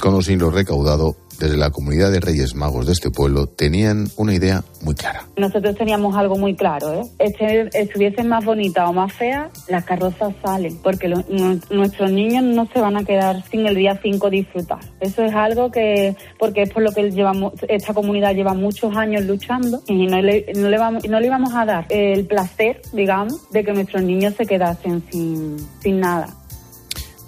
Con 0.00 0.14
o 0.14 0.22
sin 0.22 0.38
lo 0.38 0.50
recaudado, 0.50 1.18
desde 1.38 1.56
la 1.56 1.70
comunidad 1.70 2.10
de 2.10 2.20
Reyes 2.20 2.54
Magos 2.54 2.86
de 2.86 2.92
este 2.92 3.10
pueblo, 3.10 3.46
tenían 3.46 4.08
una 4.16 4.34
idea 4.34 4.62
muy 4.82 4.94
clara. 4.94 5.24
Nosotros 5.36 5.74
teníamos 5.76 6.14
algo 6.16 6.36
muy 6.36 6.54
claro, 6.54 6.94
¿eh? 6.94 7.02
Este, 7.18 7.68
estuviesen 7.78 8.28
más 8.28 8.44
bonitas 8.44 8.88
o 8.88 8.92
más 8.92 9.12
feas, 9.12 9.50
las 9.68 9.84
carrozas 9.84 10.34
salen, 10.44 10.76
porque 10.82 11.08
lo- 11.08 11.24
nu- 11.28 11.60
nuestros 11.70 12.10
niños 12.10 12.44
no 12.44 12.66
se 12.72 12.80
van 12.80 12.96
a 12.96 13.04
quedar 13.04 13.42
sin 13.50 13.66
el 13.66 13.74
día 13.74 13.98
5 14.02 14.30
disfrutar. 14.30 14.78
Eso 15.00 15.22
es 15.24 15.34
algo 15.34 15.70
que, 15.70 16.16
porque 16.38 16.62
es 16.62 16.70
por 16.70 16.82
lo 16.82 16.92
que 16.92 17.10
llevamos, 17.10 17.52
esta 17.68 17.94
comunidad 17.94 18.34
lleva 18.34 18.54
muchos 18.54 18.96
años 18.96 19.24
luchando 19.24 19.82
y 19.86 20.06
no 20.06 20.20
le, 20.22 20.46
no 20.56 20.68
le, 20.68 20.78
vamos, 20.78 21.08
no 21.08 21.20
le 21.20 21.26
íbamos 21.26 21.54
a 21.54 21.64
dar 21.64 21.86
el 21.90 22.26
placer, 22.26 22.80
digamos, 22.92 23.50
de 23.50 23.64
que 23.64 23.72
nuestros 23.72 24.02
niños 24.02 24.34
se 24.36 24.46
quedasen 24.46 25.02
sin, 25.10 25.56
sin 25.80 26.00
nada. 26.00 26.28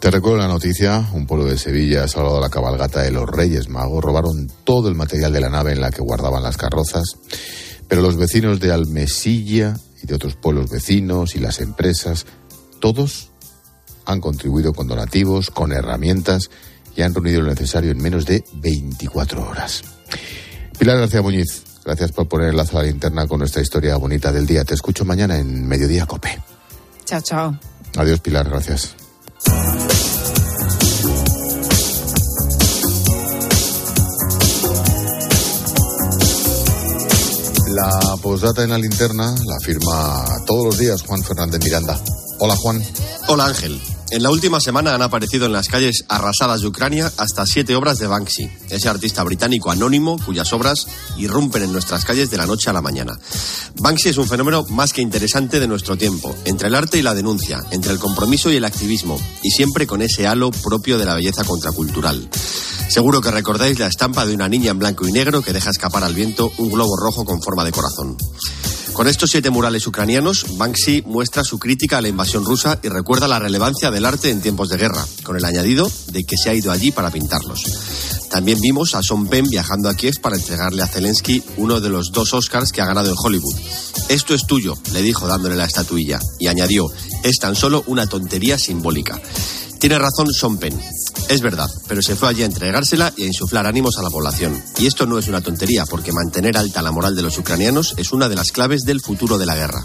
Te 0.01 0.13
recuerdo 0.13 0.39
la 0.39 0.47
noticia, 0.47 1.09
un 1.13 1.27
pueblo 1.27 1.47
de 1.47 1.59
Sevilla 1.59 2.05
ha 2.05 2.09
salvado 2.09 2.41
la 2.41 2.49
cabalgata 2.49 3.03
de 3.03 3.11
los 3.11 3.29
Reyes 3.29 3.69
Magos, 3.69 4.05
robaron 4.05 4.51
todo 4.63 4.89
el 4.89 4.95
material 4.95 5.33
de 5.33 5.41
la 5.41 5.49
nave 5.49 5.73
en 5.73 5.81
la 5.81 5.91
que 5.91 6.03
guardaban 6.03 6.43
las 6.43 6.57
carrozas, 6.57 7.17
pero 7.89 8.01
los 8.01 8.17
vecinos 8.17 8.61
de 8.61 8.71
Almesilla 8.71 9.75
y 10.01 10.07
de 10.07 10.15
otros 10.15 10.37
pueblos 10.37 10.71
vecinos 10.71 11.35
y 11.35 11.41
las 11.41 11.61
empresas, 11.61 12.27
todos 12.81 13.31
han 14.07 14.21
contribuido 14.21 14.73
con 14.73 14.87
donativos, 14.87 15.51
con 15.51 15.73
herramientas 15.73 16.49
y 16.95 17.03
han 17.03 17.13
reunido 17.13 17.43
lo 17.43 17.49
necesario 17.49 17.91
en 17.91 17.99
menos 17.99 18.25
de 18.25 18.45
24 18.55 19.49
horas. 19.49 19.83
Pilar 20.79 20.99
García 20.99 21.23
Muñiz, 21.23 21.65
gracias 21.85 22.13
por 22.13 22.29
poner 22.29 22.51
el 22.51 22.57
lazo 22.57 22.79
a 22.79 22.83
la 22.83 22.89
linterna 22.89 23.27
con 23.27 23.41
nuestra 23.41 23.63
historia 23.63 23.97
bonita 23.97 24.31
del 24.31 24.47
día. 24.47 24.65
Te 24.65 24.75
escucho 24.75 25.05
mañana 25.05 25.39
en 25.39 25.67
Mediodía 25.67 26.07
Cope. 26.07 26.39
Chao, 27.05 27.21
chao. 27.21 27.59
Adiós, 27.97 28.21
Pilar, 28.21 28.49
gracias. 28.49 28.95
La 37.79 38.17
postdata 38.21 38.65
en 38.65 38.71
la 38.71 38.79
linterna 38.79 39.33
la 39.47 39.57
firma 39.61 40.25
todos 40.47 40.65
los 40.65 40.79
días 40.79 41.03
Juan 41.03 41.23
Fernández 41.23 41.63
Miranda. 41.63 41.97
Hola, 42.41 42.57
Juan. 42.57 42.83
Hola 43.29 43.47
Ángel. 43.47 43.81
En 44.11 44.23
la 44.23 44.31
última 44.31 44.59
semana 44.59 44.95
han 44.95 45.03
aparecido 45.03 45.45
en 45.45 45.53
las 45.53 45.69
calles 45.69 46.05
arrasadas 46.09 46.63
de 46.63 46.67
Ucrania 46.67 47.13
hasta 47.19 47.45
siete 47.45 47.77
obras 47.77 47.99
de 47.99 48.07
Banksy, 48.07 48.49
ese 48.71 48.89
artista 48.89 49.23
británico 49.23 49.71
anónimo 49.71 50.19
cuyas 50.25 50.51
obras 50.55 50.87
irrumpen 51.19 51.63
en 51.63 51.73
nuestras 51.73 52.07
calles 52.07 52.31
de 52.31 52.39
la 52.39 52.47
noche 52.47 52.71
a 52.71 52.73
la 52.73 52.81
mañana. 52.81 53.19
Banksy 53.77 54.09
es 54.09 54.17
un 54.17 54.27
fenómeno 54.27 54.65
más 54.71 54.95
que 54.95 55.03
interesante 55.03 55.61
de 55.61 55.69
nuestro 55.69 55.97
tiempo, 55.97 56.35
entre 56.47 56.69
el 56.69 56.75
arte 56.75 56.97
y 56.97 57.03
la 57.03 57.15
denuncia, 57.15 57.63
entre 57.71 57.93
el 57.93 57.99
compromiso 57.99 58.51
y 58.51 58.57
el 58.57 58.65
activismo, 58.65 59.21
y 59.43 59.51
siempre 59.51 59.87
con 59.87 60.01
ese 60.01 60.27
halo 60.27 60.51
propio 60.53 60.97
de 60.97 61.05
la 61.05 61.15
belleza 61.15 61.45
contracultural. 61.45 62.31
Seguro 62.89 63.21
que 63.21 63.31
recordáis 63.31 63.79
la 63.79 63.89
estampa 63.89 64.25
de 64.25 64.33
una 64.33 64.49
niña 64.49 64.71
en 64.71 64.79
blanco 64.79 65.07
y 65.07 65.13
negro 65.13 65.43
que 65.43 65.53
deja 65.53 65.69
escapar 65.69 66.03
al 66.03 66.15
viento 66.15 66.51
un 66.57 66.71
globo 66.71 66.97
rojo 66.97 67.27
con 67.27 67.43
forma 67.43 67.63
de 67.63 67.73
corazón. 67.73 68.17
Con 68.99 69.07
estos 69.07 69.31
siete 69.31 69.51
murales 69.51 69.87
ucranianos, 69.87 70.45
Banksy 70.57 71.05
muestra 71.07 71.45
su 71.45 71.61
crítica 71.61 71.99
a 71.99 72.01
la 72.01 72.09
invasión 72.09 72.45
rusa 72.45 72.81
y 72.83 72.89
recuerda 72.89 73.29
la 73.29 73.39
relevancia 73.39 73.93
del 73.93 74.05
arte 74.05 74.29
en 74.29 74.41
tiempos 74.41 74.71
de 74.71 74.77
guerra, 74.77 75.07
con 75.23 75.37
el 75.37 75.45
añadido 75.45 75.89
de 76.09 76.25
que 76.25 76.37
se 76.37 76.51
ha 76.51 76.55
ido 76.55 76.73
allí 76.73 76.91
para 76.91 77.13
pintarlos. 77.13 77.63
También 78.29 78.59
vimos 78.61 78.97
a 78.97 79.03
Sean 79.05 79.29
Penn 79.29 79.47
viajando 79.49 79.89
a 79.89 79.95
Kiev 79.95 80.21
para 80.21 80.35
entregarle 80.35 80.83
a 80.83 80.89
Zelensky 80.89 81.45
uno 81.59 81.81
de 81.81 81.91
los 81.91 82.11
dos 82.11 82.35
Oscars 82.35 82.73
que 82.73 82.83
ha 82.83 82.87
ganado 82.87 83.11
en 83.11 83.17
Hollywood. 83.17 83.55
Esto 84.09 84.35
es 84.35 84.45
tuyo, 84.49 84.77
le 84.93 85.01
dijo 85.01 85.29
dándole 85.29 85.55
la 85.55 85.67
estatuilla, 85.67 86.19
y 86.41 86.49
añadió, 86.49 86.89
es 87.23 87.39
tan 87.39 87.55
solo 87.55 87.85
una 87.87 88.09
tontería 88.09 88.59
simbólica. 88.59 89.23
Tiene 89.79 89.99
razón 89.99 90.33
Sean. 90.33 90.59
Es 91.29 91.41
verdad, 91.41 91.71
pero 91.87 92.03
se 92.03 92.17
fue 92.17 92.29
allí 92.29 92.43
a 92.43 92.47
entregársela 92.47 93.13
y 93.17 93.23
a 93.23 93.27
insuflar 93.27 93.67
ánimos 93.67 93.97
a 93.99 94.03
la 94.03 94.11
población. 94.11 94.61
Y 94.79 94.87
esto 94.87 95.07
no 95.07 95.19
es 95.19 95.29
una 95.29 95.41
tontería, 95.41 95.87
porque 95.87 96.13
mantener 96.13 96.57
alta 96.57 96.83
la 96.83 96.91
moral 96.91 97.15
de 97.15 97.23
los 97.23 97.39
ucranianos 97.39 97.95
es 97.97 98.13
una 98.13 98.29
de 98.29 98.35
las 98.35 98.51
claves 98.51 98.83
del 98.83 99.01
futuro 99.01 99.39
de 99.39 99.47
la 99.47 99.55
guerra. 99.55 99.81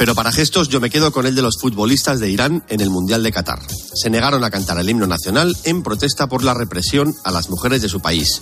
Pero 0.00 0.14
para 0.14 0.32
gestos 0.32 0.70
yo 0.70 0.80
me 0.80 0.88
quedo 0.88 1.12
con 1.12 1.26
el 1.26 1.34
de 1.34 1.42
los 1.42 1.58
futbolistas 1.60 2.20
de 2.20 2.30
Irán 2.30 2.64
en 2.70 2.80
el 2.80 2.88
Mundial 2.88 3.22
de 3.22 3.32
Qatar. 3.32 3.60
Se 3.94 4.08
negaron 4.08 4.42
a 4.44 4.50
cantar 4.50 4.78
el 4.78 4.88
himno 4.88 5.06
nacional 5.06 5.54
en 5.64 5.82
protesta 5.82 6.26
por 6.26 6.42
la 6.42 6.54
represión 6.54 7.14
a 7.22 7.30
las 7.30 7.50
mujeres 7.50 7.82
de 7.82 7.90
su 7.90 8.00
país. 8.00 8.40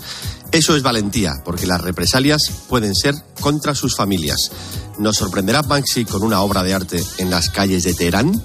Eso 0.52 0.76
es 0.76 0.85
valentía, 0.85 1.33
porque 1.45 1.66
las 1.66 1.80
represalias 1.80 2.42
pueden 2.68 2.95
ser 2.95 3.16
contra 3.40 3.75
sus 3.75 3.97
familias. 3.97 4.52
¿Nos 5.00 5.16
sorprenderá 5.16 5.62
Banksy 5.62 6.04
con 6.04 6.23
una 6.23 6.42
obra 6.42 6.62
de 6.62 6.75
arte 6.75 7.04
en 7.18 7.28
las 7.28 7.50
calles 7.50 7.83
de 7.83 7.95
Teherán? 7.95 8.40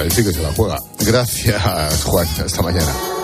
Ahí 0.00 0.10
sí 0.10 0.24
que 0.24 0.32
se 0.32 0.42
la 0.42 0.50
juega. 0.54 0.78
Gracias, 1.00 2.04
Juan. 2.04 2.26
Hasta 2.42 2.62
mañana. 2.62 3.19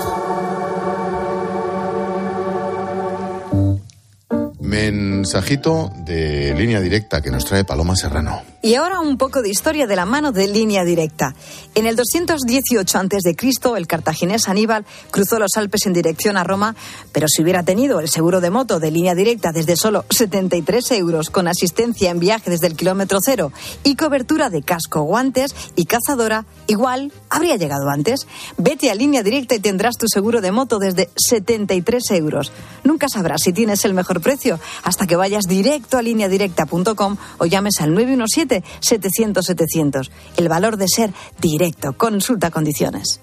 Mensajito 4.66 5.92
de 5.98 6.52
línea 6.58 6.80
directa 6.80 7.20
que 7.20 7.30
nos 7.30 7.44
trae 7.44 7.64
Paloma 7.64 7.94
Serrano. 7.94 8.42
Y 8.62 8.74
ahora 8.74 8.98
un 8.98 9.16
poco 9.16 9.40
de 9.40 9.48
historia 9.48 9.86
de 9.86 9.94
la 9.94 10.06
mano 10.06 10.32
de 10.32 10.48
línea 10.48 10.82
directa. 10.82 11.36
En 11.76 11.86
el 11.86 11.94
218 11.94 12.98
a.C., 12.98 13.36
el 13.76 13.86
cartaginés 13.86 14.48
Aníbal 14.48 14.84
cruzó 15.12 15.38
los 15.38 15.56
Alpes 15.56 15.86
en 15.86 15.92
dirección 15.92 16.36
a 16.36 16.42
Roma, 16.42 16.74
pero 17.12 17.28
si 17.28 17.42
hubiera 17.42 17.62
tenido 17.62 18.00
el 18.00 18.08
seguro 18.08 18.40
de 18.40 18.50
moto 18.50 18.80
de 18.80 18.90
línea 18.90 19.14
directa 19.14 19.52
desde 19.52 19.76
solo 19.76 20.04
73 20.10 20.90
euros, 20.92 21.30
con 21.30 21.46
asistencia 21.46 22.10
en 22.10 22.18
viaje 22.18 22.50
desde 22.50 22.66
el 22.66 22.74
kilómetro 22.74 23.20
cero 23.24 23.52
y 23.84 23.94
cobertura 23.94 24.50
de 24.50 24.62
casco, 24.62 25.02
guantes 25.02 25.54
y 25.76 25.84
cazadora, 25.84 26.44
igual 26.66 27.12
habría 27.30 27.54
llegado 27.54 27.88
antes. 27.88 28.26
Vete 28.58 28.90
a 28.90 28.96
línea 28.96 29.22
directa 29.22 29.54
y 29.54 29.60
tendrás 29.60 29.96
tu 29.96 30.08
seguro 30.08 30.40
de 30.40 30.50
moto 30.50 30.80
desde 30.80 31.08
73 31.14 32.10
euros. 32.10 32.50
Nunca 32.82 33.08
sabrás 33.08 33.42
si 33.44 33.52
tienes 33.52 33.84
el 33.84 33.94
mejor 33.94 34.20
precio 34.20 34.55
hasta 34.82 35.06
que 35.06 35.14
vayas 35.16 35.46
directo 35.46 35.98
a 35.98 36.02
lineadirecta.com 36.02 37.16
o 37.38 37.46
llames 37.46 37.80
al 37.80 37.94
917-700-700. 37.94 40.10
El 40.36 40.48
valor 40.48 40.76
de 40.76 40.88
ser 40.88 41.12
directo. 41.40 41.92
Consulta 41.94 42.50
condiciones. 42.50 43.20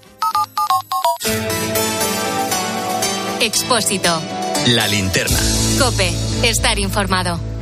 Expósito. 3.40 4.20
La 4.68 4.88
linterna. 4.88 5.38
Cope. 5.78 6.10
Estar 6.42 6.78
informado. 6.78 7.53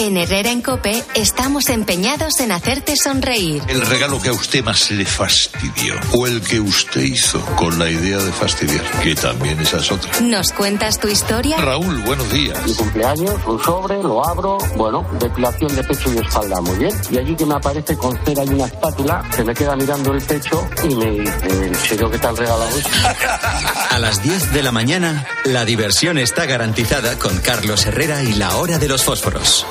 En 0.00 0.16
Herrera 0.16 0.50
en 0.50 0.62
Cope 0.62 1.04
estamos 1.14 1.68
empeñados 1.68 2.40
en 2.40 2.52
hacerte 2.52 2.96
sonreír. 2.96 3.62
El 3.68 3.82
regalo 3.82 4.18
que 4.18 4.30
a 4.30 4.32
usted 4.32 4.64
más 4.64 4.90
le 4.90 5.04
fastidió 5.04 5.94
o 6.14 6.26
el 6.26 6.40
que 6.40 6.58
usted 6.58 7.02
hizo 7.02 7.38
con 7.56 7.78
la 7.78 7.90
idea 7.90 8.16
de 8.16 8.32
fastidiar, 8.32 8.82
que 9.02 9.14
también 9.14 9.60
esa 9.60 9.76
es 9.76 9.92
otra. 9.92 10.10
¿Nos 10.22 10.52
cuentas 10.52 10.98
tu 10.98 11.06
historia? 11.06 11.58
Raúl, 11.58 11.98
buenos 11.98 12.32
días. 12.32 12.58
Mi 12.66 12.74
cumpleaños, 12.76 13.34
un 13.46 13.62
sobre, 13.62 14.02
lo 14.02 14.26
abro, 14.26 14.56
bueno, 14.74 15.06
depilación 15.20 15.76
de 15.76 15.84
pecho 15.84 16.14
y 16.14 16.16
espalda, 16.16 16.62
muy 16.62 16.78
bien. 16.78 16.96
Y 17.10 17.18
allí 17.18 17.36
que 17.36 17.44
me 17.44 17.56
aparece 17.56 17.94
con 17.98 18.18
cera 18.24 18.42
y 18.42 18.48
una 18.48 18.64
espátula, 18.64 19.22
se 19.36 19.44
me 19.44 19.52
queda 19.52 19.76
mirando 19.76 20.14
el 20.14 20.22
pecho 20.22 20.66
y 20.82 20.94
me 20.94 21.10
dice, 21.10 21.66
¿en 21.66 21.74
serio 21.74 22.10
qué 22.10 22.18
tal 22.18 22.38
regalado 22.38 22.70
esto? 22.70 22.90
A 23.90 23.98
las 23.98 24.22
10 24.22 24.54
de 24.54 24.62
la 24.62 24.72
mañana, 24.72 25.26
la 25.44 25.66
diversión 25.66 26.16
está 26.16 26.46
garantizada 26.46 27.18
con 27.18 27.36
Carlos 27.40 27.84
Herrera 27.84 28.22
y 28.22 28.32
la 28.32 28.56
hora 28.56 28.78
de 28.78 28.88
los 28.88 29.04
fósforos. 29.04 29.66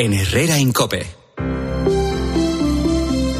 En 0.00 0.14
Herrera 0.14 0.60
Incope. 0.60 1.04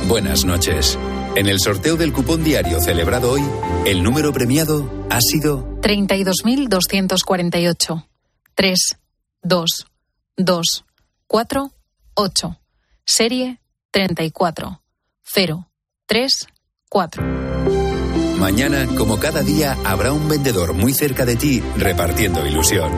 Buenas 0.08 0.44
noches. 0.44 0.98
En 1.36 1.46
el 1.46 1.60
sorteo 1.60 1.96
del 1.96 2.12
cupón 2.12 2.42
diario 2.42 2.80
celebrado 2.80 3.30
hoy, 3.30 3.44
el 3.86 4.02
número 4.02 4.32
premiado 4.32 5.06
ha 5.08 5.20
sido 5.20 5.78
32.248. 5.82 8.04
3, 8.56 8.96
2, 9.42 9.86
2, 10.36 10.84
4, 11.28 11.70
8. 12.14 12.60
Serie 13.06 13.60
34. 13.92 14.82
0, 15.22 15.68
3, 16.06 16.32
4. 16.88 17.22
Mañana, 18.40 18.88
como 18.96 19.20
cada 19.20 19.42
día, 19.42 19.78
habrá 19.84 20.12
un 20.12 20.28
vendedor 20.28 20.74
muy 20.74 20.92
cerca 20.92 21.24
de 21.24 21.36
ti 21.36 21.62
repartiendo 21.76 22.44
ilusión. 22.44 22.90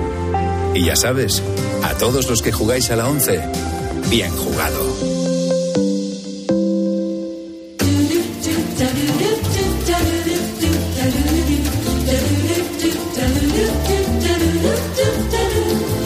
Y 0.74 0.84
ya 0.84 0.96
sabes, 0.96 1.42
a 1.82 1.94
todos 1.94 2.28
los 2.28 2.42
que 2.42 2.52
jugáis 2.52 2.90
a 2.90 2.96
la 2.96 3.08
11, 3.08 3.40
bien 4.08 4.30
jugado. 4.36 4.96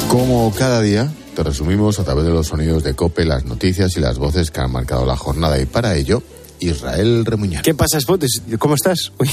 Como 0.09 0.55
cada 0.55 0.81
día, 0.81 1.13
te 1.35 1.43
resumimos 1.43 1.99
a 1.99 2.05
través 2.05 2.25
de 2.25 2.31
los 2.31 2.47
sonidos 2.47 2.83
de 2.83 2.95
Cope 2.95 3.25
las 3.25 3.45
noticias 3.45 3.97
y 3.97 4.01
las 4.01 4.19
voces 4.19 4.51
que 4.51 4.61
han 4.61 4.73
marcado 4.73 5.05
la 5.05 5.17
jornada. 5.17 5.61
Y 5.61 5.67
para 5.67 5.97
ello, 5.97 6.23
Israel 6.61 7.25
Remuñán. 7.27 7.63
¿Qué 7.63 7.75
pasa, 7.75 8.01
Spotes? 8.01 8.43
¿Cómo 8.59 8.77
estás? 8.77 9.13
Uy, 9.19 9.29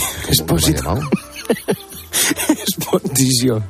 ¿Cómo 0.45 0.59
me? 0.59 1.30
Spotisio. 2.91 3.63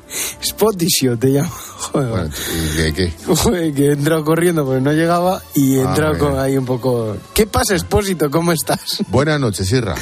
Spotisio 0.44 1.18
te 1.18 1.28
llamo. 1.28 1.50
Joder. 1.52 2.10
Bueno, 2.10 2.30
¿y 2.30 2.76
qué, 2.76 2.94
qué? 2.94 3.14
Joder, 3.36 3.74
que 3.74 3.86
he 3.88 3.92
entrado 3.92 4.24
corriendo 4.26 4.66
porque 4.66 4.82
no 4.82 4.92
llegaba 4.94 5.42
y 5.54 5.78
he 5.78 5.82
Ah, 5.82 5.90
entrado 5.90 6.18
con 6.18 6.40
ahí 6.40 6.58
un 6.58 6.66
poco... 6.66 7.16
¿Qué 7.34 7.46
pasa, 7.48 7.76
Expósito? 7.76 8.30
¿Cómo 8.32 8.52
estás? 8.52 9.04
Buenas 9.10 9.40
noches, 9.40 9.68
Sierra. 9.68 9.96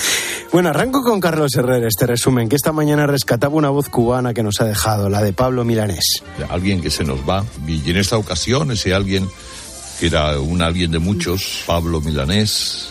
Bueno, 0.53 0.69
arranco 0.69 1.03
con 1.03 1.19
Carlos 1.19 1.51
Herrera 1.55 1.87
este 1.87 2.05
resumen, 2.07 2.47
que 2.49 2.55
esta 2.55 2.71
mañana 2.71 3.05
rescataba 3.07 3.53
una 3.55 3.69
voz 3.69 3.89
cubana 3.89 4.33
que 4.33 4.41
nos 4.43 4.61
ha 4.61 4.65
dejado, 4.65 5.09
la 5.09 5.21
de 5.21 5.33
Pablo 5.33 5.63
Milanés. 5.65 6.23
Alguien 6.49 6.81
que 6.81 6.89
se 6.89 7.03
nos 7.03 7.19
va. 7.27 7.43
Y 7.67 7.89
en 7.89 7.97
esta 7.97 8.17
ocasión 8.17 8.71
ese 8.71 8.93
alguien 8.93 9.27
que 9.99 10.07
era 10.07 10.39
un 10.39 10.61
alguien 10.61 10.91
de 10.91 10.99
muchos, 10.99 11.63
Pablo 11.67 11.99
Milanés, 11.99 12.87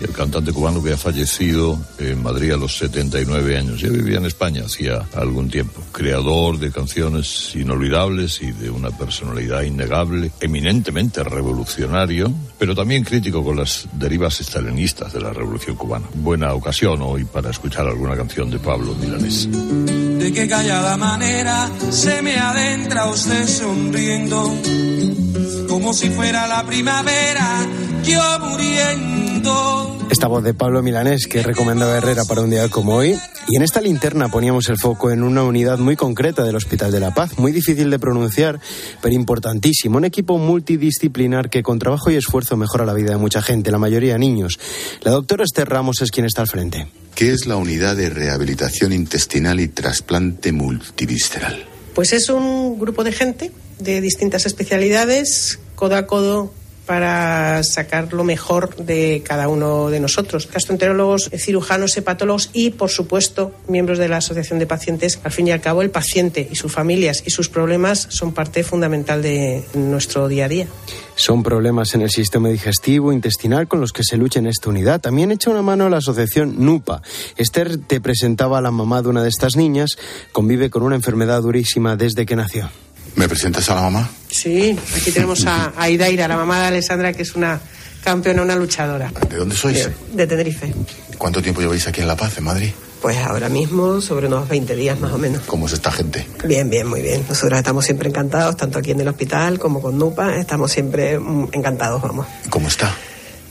el 0.00 0.10
cantante 0.12 0.52
cubano 0.52 0.82
que 0.82 0.92
ha 0.92 0.96
fallecido 0.96 1.78
en 1.98 2.22
Madrid 2.22 2.52
a 2.52 2.56
los 2.56 2.76
79 2.76 3.58
años. 3.58 3.80
Ya 3.80 3.88
vivía 3.88 4.18
en 4.18 4.26
España 4.26 4.62
hacía 4.64 5.06
algún 5.14 5.50
tiempo. 5.50 5.82
Creador 5.92 6.58
de 6.58 6.70
canciones 6.70 7.52
inolvidables 7.54 8.40
y 8.42 8.52
de 8.52 8.70
una 8.70 8.90
personalidad 8.90 9.62
innegable, 9.62 10.30
eminentemente 10.40 11.24
revolucionario, 11.24 12.32
pero 12.58 12.74
también 12.74 13.04
crítico 13.04 13.42
con 13.42 13.56
las 13.56 13.88
derivas 13.92 14.40
estalinistas 14.40 15.12
de 15.12 15.20
la 15.20 15.32
revolución 15.32 15.76
cubana. 15.76 16.06
Buena 16.14 16.54
ocasión 16.54 17.00
hoy 17.02 17.24
para 17.24 17.50
escuchar 17.50 17.86
alguna 17.86 18.16
canción 18.16 18.50
de 18.50 18.58
Pablo 18.58 18.94
Milanés. 18.94 19.48
De 19.50 20.32
qué 20.32 20.48
callada 20.48 20.96
manera 20.96 21.70
se 21.90 22.22
me 22.22 22.36
adentra 22.36 23.06
usted 23.06 23.46
sonriendo, 23.46 24.52
como 25.68 25.92
si 25.92 26.10
fuera 26.10 26.46
la 26.46 26.64
primavera, 26.64 27.66
yo 28.04 28.38
muriendo. 28.40 29.87
Esta 30.18 30.26
voz 30.26 30.42
de 30.42 30.52
Pablo 30.52 30.82
Milanés 30.82 31.28
que 31.28 31.44
recomendaba 31.44 31.96
Herrera 31.96 32.24
para 32.24 32.40
un 32.40 32.50
día 32.50 32.68
como 32.68 32.96
hoy. 32.96 33.16
Y 33.46 33.54
en 33.54 33.62
esta 33.62 33.80
linterna 33.80 34.28
poníamos 34.28 34.68
el 34.68 34.76
foco 34.76 35.12
en 35.12 35.22
una 35.22 35.44
unidad 35.44 35.78
muy 35.78 35.94
concreta 35.94 36.42
del 36.42 36.56
Hospital 36.56 36.90
de 36.90 36.98
la 36.98 37.14
Paz, 37.14 37.38
muy 37.38 37.52
difícil 37.52 37.88
de 37.88 38.00
pronunciar, 38.00 38.58
pero 39.00 39.14
importantísimo. 39.14 39.96
Un 39.96 40.04
equipo 40.04 40.36
multidisciplinar 40.36 41.50
que 41.50 41.62
con 41.62 41.78
trabajo 41.78 42.10
y 42.10 42.16
esfuerzo 42.16 42.56
mejora 42.56 42.84
la 42.84 42.94
vida 42.94 43.12
de 43.12 43.16
mucha 43.16 43.42
gente, 43.42 43.70
la 43.70 43.78
mayoría 43.78 44.18
niños. 44.18 44.58
La 45.02 45.12
doctora 45.12 45.44
Esther 45.44 45.68
Ramos 45.68 46.02
es 46.02 46.10
quien 46.10 46.26
está 46.26 46.42
al 46.42 46.48
frente. 46.48 46.88
¿Qué 47.14 47.32
es 47.32 47.46
la 47.46 47.54
unidad 47.54 47.94
de 47.94 48.10
rehabilitación 48.10 48.92
intestinal 48.92 49.60
y 49.60 49.68
trasplante 49.68 50.50
multivisceral? 50.50 51.64
Pues 51.94 52.12
es 52.12 52.28
un 52.28 52.76
grupo 52.80 53.04
de 53.04 53.12
gente 53.12 53.52
de 53.78 54.00
distintas 54.00 54.46
especialidades, 54.46 55.60
codo 55.76 55.94
a 55.94 56.08
codo, 56.08 56.52
para 56.88 57.62
sacar 57.64 58.14
lo 58.14 58.24
mejor 58.24 58.74
de 58.76 59.22
cada 59.22 59.48
uno 59.48 59.90
de 59.90 60.00
nosotros. 60.00 60.48
Gastroenterólogos, 60.50 61.28
cirujanos, 61.36 61.94
hepatólogos 61.98 62.48
y, 62.54 62.70
por 62.70 62.88
supuesto, 62.88 63.52
miembros 63.68 63.98
de 63.98 64.08
la 64.08 64.16
Asociación 64.16 64.58
de 64.58 64.66
Pacientes. 64.66 65.20
Al 65.22 65.30
fin 65.30 65.46
y 65.48 65.50
al 65.50 65.60
cabo, 65.60 65.82
el 65.82 65.90
paciente 65.90 66.48
y 66.50 66.56
sus 66.56 66.72
familias 66.72 67.22
y 67.26 67.30
sus 67.30 67.50
problemas 67.50 68.06
son 68.08 68.32
parte 68.32 68.64
fundamental 68.64 69.20
de 69.20 69.64
nuestro 69.74 70.28
día 70.28 70.46
a 70.46 70.48
día. 70.48 70.66
Son 71.14 71.42
problemas 71.42 71.94
en 71.94 72.00
el 72.00 72.10
sistema 72.10 72.48
digestivo, 72.48 73.12
intestinal, 73.12 73.68
con 73.68 73.82
los 73.82 73.92
que 73.92 74.02
se 74.02 74.16
lucha 74.16 74.38
en 74.38 74.46
esta 74.46 74.70
unidad. 74.70 75.02
También 75.02 75.30
echa 75.30 75.50
una 75.50 75.62
mano 75.62 75.84
a 75.84 75.90
la 75.90 75.98
asociación 75.98 76.54
NUPA. 76.64 77.02
Esther 77.36 77.76
te 77.76 78.00
presentaba 78.00 78.58
a 78.58 78.62
la 78.62 78.70
mamá 78.70 79.02
de 79.02 79.10
una 79.10 79.22
de 79.22 79.28
estas 79.28 79.56
niñas. 79.56 79.98
Convive 80.32 80.70
con 80.70 80.82
una 80.82 80.96
enfermedad 80.96 81.42
durísima 81.42 81.96
desde 81.96 82.24
que 82.24 82.34
nació. 82.34 82.70
¿Me 83.18 83.28
presentas 83.28 83.68
a 83.68 83.74
la 83.74 83.80
mamá? 83.80 84.08
Sí, 84.30 84.78
aquí 84.96 85.10
tenemos 85.10 85.44
a, 85.44 85.72
a 85.76 85.90
Idaira, 85.90 86.28
la 86.28 86.36
mamá 86.36 86.60
de 86.60 86.66
Alessandra, 86.68 87.12
que 87.12 87.22
es 87.22 87.34
una 87.34 87.60
campeona, 88.04 88.42
una 88.42 88.54
luchadora. 88.54 89.10
¿De 89.28 89.36
dónde 89.36 89.56
sois? 89.56 89.86
De, 89.86 89.92
de 90.12 90.26
Tenerife. 90.28 90.72
¿Cuánto 91.18 91.42
tiempo 91.42 91.60
lleváis 91.60 91.88
aquí 91.88 92.00
en 92.00 92.06
La 92.06 92.14
Paz, 92.14 92.38
en 92.38 92.44
Madrid? 92.44 92.70
Pues 93.02 93.16
ahora 93.18 93.48
mismo 93.48 94.00
sobre 94.00 94.28
unos 94.28 94.48
20 94.48 94.76
días 94.76 95.00
más 95.00 95.10
o 95.12 95.18
menos. 95.18 95.42
¿Cómo 95.46 95.66
es 95.66 95.72
esta 95.72 95.90
gente? 95.90 96.28
Bien, 96.44 96.70
bien, 96.70 96.86
muy 96.86 97.02
bien. 97.02 97.24
Nosotros 97.28 97.58
estamos 97.58 97.84
siempre 97.84 98.08
encantados, 98.08 98.56
tanto 98.56 98.78
aquí 98.78 98.92
en 98.92 99.00
el 99.00 99.08
hospital 99.08 99.58
como 99.58 99.82
con 99.82 99.98
NUPA, 99.98 100.36
estamos 100.36 100.70
siempre 100.70 101.18
mm, 101.18 101.48
encantados, 101.54 102.00
vamos. 102.00 102.24
¿Cómo 102.50 102.68
está? 102.68 102.94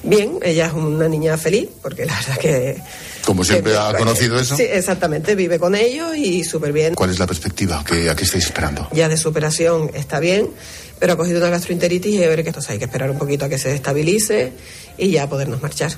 Bien, 0.02 0.40
ella 0.44 0.68
es 0.68 0.74
una 0.74 1.10
niña 1.10 1.36
feliz, 1.36 1.68
porque 1.82 2.06
la 2.06 2.16
verdad 2.16 2.38
que... 2.38 2.82
Como 3.28 3.44
siempre 3.44 3.74
que- 3.74 3.78
ha 3.78 3.94
conocido 3.94 4.40
eso. 4.40 4.56
Sí, 4.56 4.64
exactamente, 4.64 5.36
vive 5.36 5.60
con 5.60 5.76
ellos 5.76 6.16
y 6.16 6.46
súper 6.46 6.72
bien. 6.72 6.96
¿Cuál 6.96 7.10
es 7.10 7.20
la 7.20 7.28
perspectiva? 7.28 7.84
¿Qué, 7.86 8.10
¿A 8.10 8.16
qué 8.16 8.24
estáis 8.24 8.46
esperando? 8.46 8.88
Ya 8.94 9.10
de 9.10 9.18
superación 9.18 9.92
está 9.94 10.22
bien, 10.22 10.50
pero 10.98 11.14
ha 11.14 11.18
cogido 11.18 11.40
una 11.40 11.50
gastroenteritis 11.50 12.16
y 12.16 12.24
a 12.24 12.30
ver 12.30 12.42
que 12.44 12.52
esto 12.52 12.62
hay 12.70 12.78
que 12.80 12.86
esperar 12.86 13.12
un 13.12 13.18
poquito 13.18 13.44
a 13.44 13.50
que 13.50 13.58
se 13.58 13.76
estabilice 13.76 14.54
y 14.98 15.12
ya 15.12 15.28
podernos 15.28 15.62
marchar. 15.62 15.92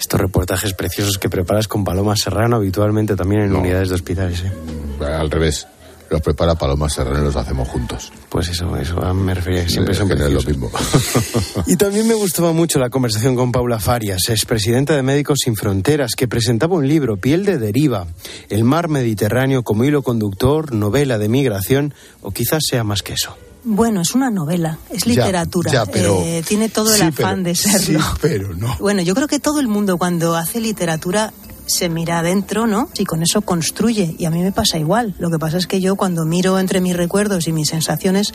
Estos 0.00 0.20
reportajes 0.20 0.72
preciosos 0.74 1.18
que 1.18 1.28
preparas 1.30 1.68
con 1.68 1.84
Paloma 1.84 2.16
Serrano 2.16 2.56
habitualmente 2.56 3.14
también 3.14 3.42
en 3.42 3.54
unidades 3.54 3.88
de 3.90 3.94
hospitales. 3.94 4.40
¿eh? 4.40 5.04
Al 5.04 5.30
revés. 5.30 5.68
Los 6.08 6.20
prepara 6.20 6.54
Paloma 6.54 6.88
Serrano 6.88 7.20
y 7.20 7.24
los 7.24 7.36
hacemos 7.36 7.68
juntos. 7.68 8.12
Pues 8.28 8.48
eso, 8.48 8.76
eso 8.76 8.94
me 9.14 9.34
refería 9.34 9.64
que 9.64 9.70
siempre 9.70 9.92
son 9.94 10.08
que 10.08 10.14
no 10.14 10.26
es 10.26 10.32
lo 10.32 10.42
mismo. 10.42 10.70
Y 11.66 11.76
también 11.76 12.06
me 12.06 12.14
gustaba 12.14 12.52
mucho 12.52 12.78
la 12.78 12.90
conversación 12.90 13.34
con 13.34 13.50
Paula 13.50 13.80
Farias, 13.80 14.28
expresidenta 14.28 14.94
de 14.94 15.02
Médicos 15.02 15.40
Sin 15.44 15.56
Fronteras, 15.56 16.12
que 16.16 16.28
presentaba 16.28 16.76
un 16.76 16.86
libro, 16.86 17.16
Piel 17.16 17.44
de 17.44 17.58
Deriva, 17.58 18.06
El 18.48 18.62
mar 18.64 18.88
Mediterráneo 18.88 19.62
como 19.64 19.84
hilo 19.84 20.02
conductor, 20.02 20.72
novela 20.72 21.18
de 21.18 21.28
migración, 21.28 21.92
o 22.22 22.30
quizás 22.30 22.62
sea 22.68 22.84
más 22.84 23.02
que 23.02 23.14
eso. 23.14 23.36
Bueno, 23.64 24.00
es 24.00 24.14
una 24.14 24.30
novela, 24.30 24.78
es 24.90 25.02
Ya, 25.02 25.08
literatura. 25.08 25.72
ya, 25.72 25.86
pero- 25.86 26.22
Eh, 26.22 26.44
tiene 26.46 26.68
todo 26.68 26.92
el 26.94 27.00
Sí, 27.00 27.06
afán 27.06 27.42
pero- 27.42 27.42
de 27.42 27.54
serlo. 27.56 28.00
Sí, 28.00 28.06
pero 28.20 28.54
no. 28.54 28.76
Bueno, 28.78 29.02
yo 29.02 29.12
creo 29.16 29.26
que 29.26 29.40
todo 29.40 29.58
el 29.58 29.66
mundo 29.66 29.98
cuando 29.98 30.36
hace 30.36 30.60
literatura 30.60 31.32
se 31.66 31.88
mira 31.88 32.20
adentro, 32.20 32.66
¿no? 32.66 32.88
Y 32.96 33.04
con 33.04 33.22
eso 33.22 33.42
construye. 33.42 34.14
Y 34.18 34.24
a 34.24 34.30
mí 34.30 34.42
me 34.42 34.52
pasa 34.52 34.78
igual. 34.78 35.14
Lo 35.18 35.30
que 35.30 35.38
pasa 35.38 35.58
es 35.58 35.66
que 35.66 35.80
yo 35.80 35.96
cuando 35.96 36.24
miro 36.24 36.58
entre 36.58 36.80
mis 36.80 36.96
recuerdos 36.96 37.48
y 37.48 37.52
mis 37.52 37.68
sensaciones 37.68 38.32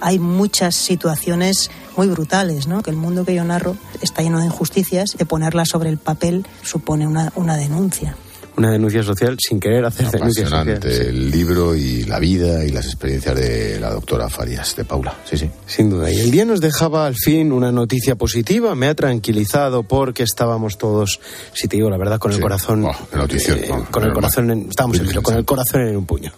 hay 0.00 0.18
muchas 0.18 0.74
situaciones 0.74 1.70
muy 1.96 2.08
brutales, 2.08 2.66
¿no? 2.66 2.82
Que 2.82 2.90
el 2.90 2.96
mundo 2.96 3.24
que 3.24 3.34
yo 3.34 3.44
narro 3.44 3.76
está 4.00 4.22
lleno 4.22 4.40
de 4.40 4.46
injusticias. 4.46 5.16
De 5.16 5.24
ponerlas 5.26 5.68
sobre 5.68 5.90
el 5.90 5.98
papel 5.98 6.44
supone 6.62 7.06
una, 7.06 7.32
una 7.36 7.56
denuncia. 7.56 8.16
Una 8.56 8.70
denuncia 8.70 9.02
social 9.02 9.36
sin 9.40 9.58
querer 9.58 9.84
hacer 9.84 10.10
denuncia 10.10 10.46
social. 10.46 10.80
El 10.84 11.30
libro 11.30 11.74
y 11.74 12.04
la 12.04 12.18
vida 12.18 12.64
y 12.64 12.70
las 12.70 12.84
experiencias 12.84 13.34
de 13.34 13.80
la 13.80 13.90
doctora 13.90 14.28
Farias, 14.28 14.76
de 14.76 14.84
Paula. 14.84 15.16
Sí, 15.24 15.38
sí. 15.38 15.50
Sin 15.66 15.88
duda. 15.88 16.10
Y 16.10 16.20
el 16.20 16.30
día 16.30 16.44
nos 16.44 16.60
dejaba 16.60 17.06
al 17.06 17.14
fin 17.14 17.50
una 17.50 17.72
noticia 17.72 18.14
positiva. 18.14 18.74
Me 18.74 18.88
ha 18.88 18.94
tranquilizado 18.94 19.82
porque 19.84 20.22
estábamos 20.22 20.76
todos, 20.76 21.20
si 21.54 21.66
te 21.66 21.76
digo 21.76 21.88
la 21.88 21.96
verdad, 21.96 22.18
con 22.18 22.32
el 22.32 22.40
corazón. 22.40 22.86
notición, 23.14 23.58
eh, 23.58 23.66
no, 23.68 23.86
con 23.90 24.04
el 24.04 24.12
corazón 24.12 24.50
en, 24.50 24.68
estábamos 24.68 24.98
en 25.00 25.22
con 25.22 25.34
el 25.34 25.44
corazón 25.44 25.80
en 25.82 25.96
un 25.96 26.04
puño. 26.04 26.32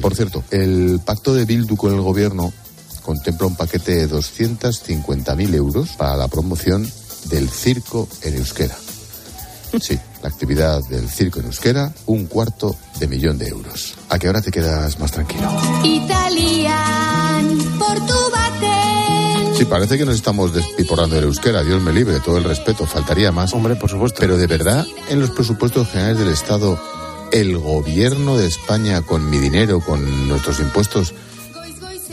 Por 0.00 0.14
cierto, 0.14 0.44
el 0.50 1.00
pacto 1.04 1.34
de 1.34 1.44
Bildu 1.44 1.76
con 1.76 1.94
el 1.94 2.00
gobierno 2.00 2.52
contempla 3.02 3.46
un 3.46 3.56
paquete 3.56 4.06
de 4.06 4.08
250.000 4.10 5.54
euros 5.54 5.90
para 5.96 6.16
la 6.16 6.28
promoción 6.28 6.86
del 7.30 7.48
circo 7.48 8.08
en 8.22 8.36
euskera. 8.36 8.76
Sí, 9.80 9.98
la 10.22 10.28
actividad 10.28 10.82
del 10.84 11.08
circo 11.08 11.40
en 11.40 11.46
euskera, 11.46 11.92
un 12.06 12.26
cuarto 12.26 12.76
de 12.98 13.06
millón 13.06 13.38
de 13.38 13.48
euros. 13.48 13.94
¿A 14.08 14.18
qué 14.18 14.28
hora 14.28 14.40
te 14.40 14.50
quedas 14.50 14.98
más 14.98 15.12
tranquilo? 15.12 15.50
Italian, 15.84 17.58
Portubaten. 17.78 19.54
Sí, 19.56 19.64
parece 19.64 19.98
que 19.98 20.04
nos 20.04 20.14
estamos 20.14 20.54
despiporrando 20.54 21.16
del 21.16 21.24
euskera, 21.24 21.62
Dios 21.62 21.82
me 21.82 21.92
libre, 21.92 22.20
todo 22.20 22.38
el 22.38 22.44
respeto, 22.44 22.86
faltaría 22.86 23.32
más. 23.32 23.52
Hombre, 23.52 23.76
por 23.76 23.90
supuesto. 23.90 24.18
Pero 24.20 24.36
de 24.36 24.46
verdad, 24.46 24.86
en 25.08 25.20
los 25.20 25.30
presupuestos 25.30 25.88
generales 25.88 26.18
del 26.18 26.28
Estado, 26.28 26.80
el 27.32 27.58
gobierno 27.58 28.36
de 28.36 28.46
España, 28.46 29.02
con 29.02 29.28
mi 29.28 29.38
dinero, 29.38 29.80
con 29.80 30.28
nuestros 30.28 30.60
impuestos, 30.60 31.14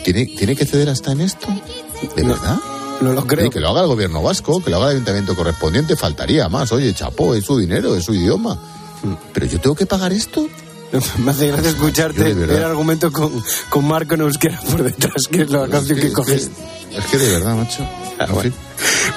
¿tiene, 0.03 0.25
¿tiene 0.25 0.55
que 0.55 0.65
ceder 0.65 0.89
hasta 0.89 1.11
en 1.11 1.21
esto? 1.21 1.47
¿De 2.15 2.23
verdad? 2.23 2.59
No 3.05 3.13
lo 3.13 3.27
creo. 3.27 3.45
Sí, 3.45 3.49
que 3.51 3.59
lo 3.59 3.69
haga 3.69 3.81
el 3.81 3.87
gobierno 3.87 4.23
vasco, 4.23 4.63
que 4.63 4.71
lo 4.71 4.77
haga 4.77 4.87
el 4.87 4.93
ayuntamiento 4.93 5.35
correspondiente, 5.35 5.95
faltaría 5.95 6.49
más. 6.49 6.71
Oye, 6.71 6.91
chapó, 6.91 7.35
es 7.35 7.45
su 7.45 7.55
dinero, 7.59 7.95
es 7.95 8.03
su 8.03 8.15
idioma. 8.15 8.57
¿Pero 9.31 9.45
yo 9.45 9.61
tengo 9.61 9.75
que 9.75 9.85
pagar 9.85 10.11
esto? 10.11 10.49
Me 11.17 11.31
hace 11.31 11.47
gracia 11.47 11.69
escucharte 11.69 12.31
el 12.31 12.63
argumento 12.63 13.11
con, 13.11 13.43
con 13.69 13.85
Marco 13.85 14.15
en 14.15 14.21
euskera 14.21 14.59
por 14.71 14.83
detrás, 14.83 15.27
que 15.29 15.41
es 15.41 15.49
la 15.49 15.67
canción 15.67 15.99
que, 15.99 16.11
coges. 16.11 16.49
Es 16.91 17.05
que 17.05 17.17
de 17.17 17.31
verdad, 17.31 17.55
macho. 17.55 17.87
Ah, 18.19 18.27
bueno. 18.31 18.53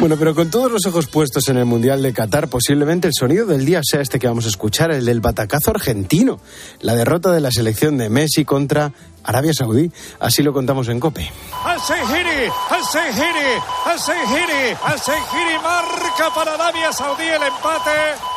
Bueno, 0.01 0.17
pero 0.19 0.35
con 0.35 0.51
todos 0.51 0.71
los 0.71 0.87
ojos 0.87 1.07
puestos 1.07 1.49
en 1.49 1.57
el 1.57 1.65
Mundial 1.65 2.03
de 2.03 2.13
Qatar, 2.13 2.49
posiblemente 2.49 3.07
el 3.07 3.15
sonido 3.15 3.47
del 3.47 3.65
día 3.65 3.81
sea 3.83 4.01
este 4.01 4.19
que 4.19 4.27
vamos 4.27 4.47
a 4.47 4.49
escuchar, 4.49 4.91
el 4.91 5.05
del 5.05 5.21
batacazo 5.21 5.71
argentino, 5.71 6.41
la 6.81 6.95
derrota 6.97 7.33
de 7.33 7.41
la 7.41 7.51
selección 7.51 7.97
de 7.99 8.09
Messi 8.09 8.45
contra 8.45 8.93
Arabia 9.25 9.53
Saudí. 9.53 9.91
Así 10.21 10.43
lo 10.43 10.53
contamos 10.53 10.89
en 10.89 10.99
COPE. 11.01 11.31
Al 11.65 11.81
Sehiri, 11.81 12.51
al 12.71 12.85
Sehiri, 12.85 13.51
al 13.87 14.01
Sehiri, 14.01 14.77
al 14.85 15.01
Sehiri 15.01 15.59
marca 15.63 16.35
para 16.35 16.55
Arabia 16.55 16.93
Saudí 16.93 17.25
el 17.25 17.43
empate 17.43 17.91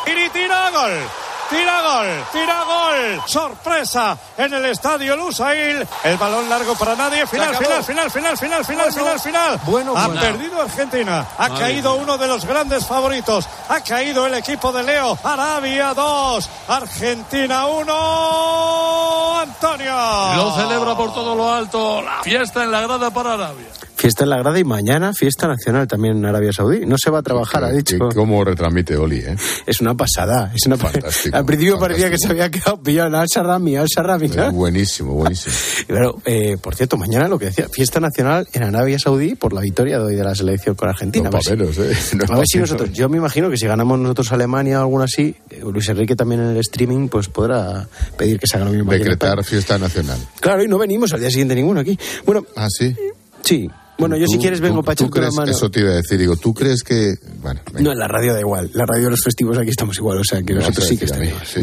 y 0.08 0.30
tira 0.30 0.70
gol. 0.72 1.31
Tira 1.52 1.82
gol, 1.82 2.08
tira 2.32 2.64
gol. 2.64 3.22
Sorpresa 3.28 4.18
en 4.38 4.54
el 4.54 4.66
estadio 4.66 5.16
Lusail. 5.16 5.86
El 6.04 6.18
balón 6.18 6.50
largo 6.50 6.76
para 6.76 6.96
nadie. 6.96 7.28
Final, 7.28 7.56
final, 7.56 7.84
final, 7.84 8.10
final, 8.12 8.38
final, 8.38 8.66
final, 8.66 8.92
final, 8.94 9.20
final. 9.20 9.60
Bueno, 9.66 9.94
ha 9.96 10.08
bueno. 10.08 10.22
perdido 10.22 10.62
Argentina. 10.62 11.28
Ha 11.38 11.50
Madre 11.50 11.60
caído 11.60 11.96
uno 11.96 12.18
de 12.18 12.28
los 12.28 12.46
grandes 12.46 12.86
favoritos. 12.86 13.48
Ha 13.70 13.82
caído 13.82 14.26
el 14.26 14.34
equipo 14.36 14.72
de 14.72 14.84
Leo. 14.84 15.18
Arabia 15.24 15.94
2, 15.94 16.50
Argentina 16.70 17.68
1. 17.68 19.40
Antonio. 19.42 20.36
Lo 20.36 20.56
celebra 20.56 20.96
por 20.96 21.14
todo 21.14 21.36
lo 21.36 21.52
alto. 21.52 22.02
La 22.02 22.24
fiesta 22.24 22.64
en 22.64 22.72
la 22.72 22.82
grada 22.82 23.12
para 23.12 23.34
Arabia. 23.34 23.68
Fiesta 24.02 24.24
en 24.24 24.32
la 24.32 24.40
grada 24.40 24.58
y 24.58 24.64
mañana 24.64 25.14
fiesta 25.14 25.48
nacional 25.48 25.88
también 25.88 26.18
en 26.18 26.26
Arabia 26.26 26.52
Saudí. 26.52 26.88
No 26.88 26.96
se 26.98 27.12
va 27.12 27.20
a 27.20 27.22
trabajar, 27.22 27.64
ha 27.64 27.72
dicho. 27.72 28.00
¿Cómo 28.16 28.44
retransmite 28.44 28.98
Oli, 28.98 29.20
eh? 29.20 29.36
Es 29.68 29.80
una 29.80 29.94
pasada. 29.94 30.52
Es 30.56 30.66
una 30.66 30.76
Fantástico, 30.76 31.38
Al 31.38 31.46
principio 31.46 31.78
parecía 31.78 32.10
que 32.10 32.18
se 32.18 32.28
había 32.30 32.50
quedado 32.50 32.82
pillado 32.82 33.10
en 33.10 33.14
Al-Sharrami, 33.16 33.76
Al-Sharrami. 33.76 34.26
Es 34.26 34.52
buenísimo, 34.54 35.14
buenísimo. 35.14 35.56
Pero, 35.88 36.20
eh, 36.26 36.58
por 36.60 36.74
cierto, 36.74 36.98
mañana 36.98 37.28
lo 37.28 37.38
que 37.38 37.46
decía, 37.46 37.70
fiesta 37.70 38.00
nacional 38.00 38.48
en 38.54 38.64
Arabia 38.64 38.98
Saudí 38.98 39.36
por 39.36 39.54
la 39.54 39.62
victoria 39.62 40.00
de 40.00 40.06
hoy 40.06 40.16
de 40.16 40.24
la 40.24 40.34
selección 40.34 40.74
con 40.74 40.90
Argentina. 40.90 41.30
No 41.30 41.38
A 41.38 41.42
ver 41.48 41.62
¿eh? 41.62 41.96
No 42.16 42.34
a 42.34 42.38
ver 42.38 42.48
si 42.48 42.58
menos. 42.58 42.72
nosotros, 42.72 42.92
yo 42.94 43.08
me 43.08 43.18
imagino 43.18 43.52
que 43.52 43.58
si 43.58 43.68
ganamos 43.68 44.00
nosotros 44.00 44.32
Alemania 44.32 44.80
o 44.80 44.82
alguna 44.82 45.04
así, 45.04 45.36
eh, 45.52 45.62
Luis 45.62 45.88
Enrique 45.90 46.16
también 46.16 46.42
en 46.42 46.48
el 46.48 46.58
streaming 46.58 47.08
pues 47.08 47.28
podrá 47.28 47.88
pedir 48.18 48.40
que 48.40 48.48
se 48.48 48.58
haga 48.58 48.66
lo 48.66 48.72
mismo. 48.72 48.92
Decretar 48.92 49.44
fiesta 49.44 49.78
nacional. 49.78 50.18
Claro, 50.40 50.64
y 50.64 50.68
no 50.68 50.80
venimos 50.80 51.14
al 51.14 51.20
día 51.20 51.30
siguiente 51.30 51.54
ninguno 51.54 51.82
aquí. 51.82 52.00
Bueno, 52.26 52.44
¿Ah, 52.56 52.66
sí? 52.68 52.96
sí. 53.44 53.70
Bueno, 54.02 54.18
yo 54.18 54.26
si 54.28 54.38
quieres 54.38 54.60
vengo 54.60 54.84
para 54.84 54.94
echarte 54.94 55.22
mano. 55.36 55.52
Eso 55.52 55.70
te 55.72 55.80
iba 55.80 55.92
a 55.92 55.96
decir, 55.96 56.20
digo, 56.20 56.36
¿tú 56.36 56.54
crees 56.54 56.84
que...? 56.84 57.14
Bueno, 57.42 57.62
No, 57.80 57.92
en 57.92 57.98
la 58.00 58.08
radio 58.08 58.34
da 58.34 58.40
igual. 58.40 58.70
La 58.74 58.86
radio 58.86 59.06
de 59.06 59.10
los 59.12 59.22
festivos 59.24 59.58
aquí 59.58 59.70
estamos 59.70 59.98
igual, 59.98 60.18
o 60.18 60.24
sea 60.24 60.42
que 60.44 60.54
Me 60.54 60.60
nosotros 60.60 60.88
sí 60.88 60.98
que. 60.98 61.06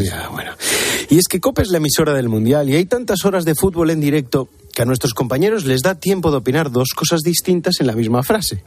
Ya, 0.05 0.29
bueno. 0.31 0.53
Y 1.11 1.19
es 1.19 1.27
que 1.29 1.41
COPE 1.41 1.63
es 1.63 1.69
la 1.69 1.79
emisora 1.79 2.15
del 2.15 2.29
Mundial 2.29 2.69
y 2.71 2.77
hay 2.77 2.85
tantas 2.87 3.25
horas 3.25 3.45
de 3.45 3.55
fútbol 3.55 3.91
en 3.91 4.01
directo 4.01 4.49
que 4.75 4.83
a 4.83 4.85
nuestros 4.85 5.13
compañeros 5.15 5.65
les 5.65 5.81
da 5.83 5.97
tiempo 5.97 6.31
de 6.31 6.37
opinar 6.37 6.71
dos 6.71 6.91
cosas 6.95 7.21
distintas 7.23 7.81
en 7.81 7.89
la 7.89 7.95
misma 7.95 8.23
frase. 8.23 8.63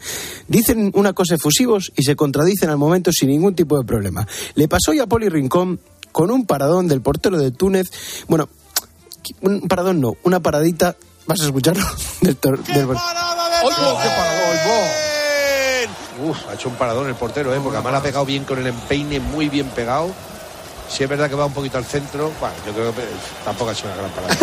Dicen 0.48 0.92
una 0.94 1.14
cosa 1.14 1.36
efusivos 1.36 1.92
y 1.96 2.04
se 2.04 2.16
contradicen 2.18 2.70
al 2.70 2.78
momento 2.78 3.12
sin 3.14 3.30
ningún 3.30 3.56
tipo 3.56 3.78
de 3.80 3.86
problema. 3.86 4.28
Le 4.56 4.68
pasó 4.68 4.92
ya 4.94 5.04
a 5.04 5.08
Poli 5.08 5.30
Rincón 5.30 5.80
con 6.12 6.30
un 6.30 6.46
paradón 6.46 6.88
del 6.90 7.02
portero 7.02 7.38
de 7.38 7.52
Túnez. 7.52 7.88
Bueno, 8.28 8.50
un 9.42 9.62
paradón 9.70 10.02
no, 10.02 10.14
una 10.24 10.42
paradita. 10.42 10.98
¿Vas 11.28 11.40
a 11.42 11.46
escucharlo? 11.46 11.86
Del, 12.22 12.36
tor- 12.36 12.62
del- 12.66 12.88
¡Oigo! 13.64 14.00
¡Qué 14.02 14.10
paradón! 14.10 14.52
Uf, 16.24 16.38
ha 16.50 16.54
hecho 16.54 16.70
un 16.70 16.76
paradón 16.76 17.08
el 17.08 17.16
portero, 17.16 17.54
¿eh? 17.56 17.60
Porque 17.62 17.78
además 17.78 18.00
ha 18.00 18.04
pegado 18.04 18.26
bien 18.26 18.44
con 18.44 18.60
el 18.60 18.68
empeine, 18.68 19.20
muy 19.20 19.50
bien 19.50 19.68
pegado. 19.70 20.14
Si 20.90 21.04
es 21.04 21.10
verdad 21.10 21.30
que 21.30 21.36
va 21.36 21.46
un 21.46 21.54
poquito 21.54 21.78
al 21.78 21.86
centro, 21.86 22.32
bueno, 22.40 22.56
yo 22.66 22.74
creo 22.74 22.94
que 22.94 23.02
tampoco 23.46 23.72
ha 23.72 23.76
sido 23.76 23.92
una 23.94 24.02
gran 24.02 24.12
parada. 24.12 24.36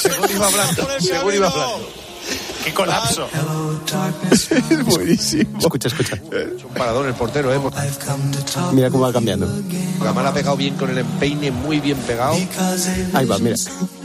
Según 0.00 0.30
iba 0.30 0.46
hablando, 0.46 0.88
según 1.00 1.34
iba 1.34 1.48
hablando. 1.48 2.05
¡Qué 2.66 2.74
colapso! 2.74 3.28
Es 4.32 4.84
buenísimo. 4.84 5.56
Escucha, 5.60 5.86
escucha. 5.86 6.16
Ha 6.16 6.54
hecho 6.56 6.66
un 6.66 6.74
paradón 6.74 7.06
el 7.06 7.14
portero, 7.14 7.54
¿eh? 7.54 7.60
Mira 8.72 8.90
cómo 8.90 9.04
va 9.04 9.12
cambiando. 9.12 9.48
la 10.02 10.10
ha 10.10 10.34
pegado 10.34 10.56
bien 10.56 10.74
con 10.74 10.90
el 10.90 10.98
empeine, 10.98 11.52
muy 11.52 11.78
bien 11.78 11.96
pegado. 11.98 12.34
Ahí 13.14 13.24
va, 13.24 13.38
mira. 13.38 13.54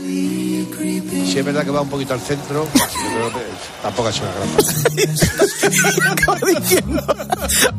Si 0.02 1.38
es 1.38 1.44
verdad 1.44 1.64
que 1.64 1.70
va 1.70 1.80
un 1.80 1.88
poquito 1.88 2.12
al 2.12 2.20
centro, 2.20 2.66
que 2.72 3.80
tampoco 3.82 4.08
ha 4.08 4.12
sido 4.12 4.26
una 4.26 4.34
gran. 4.34 6.12
Acaba 6.12 6.38
diciendo. 6.60 7.02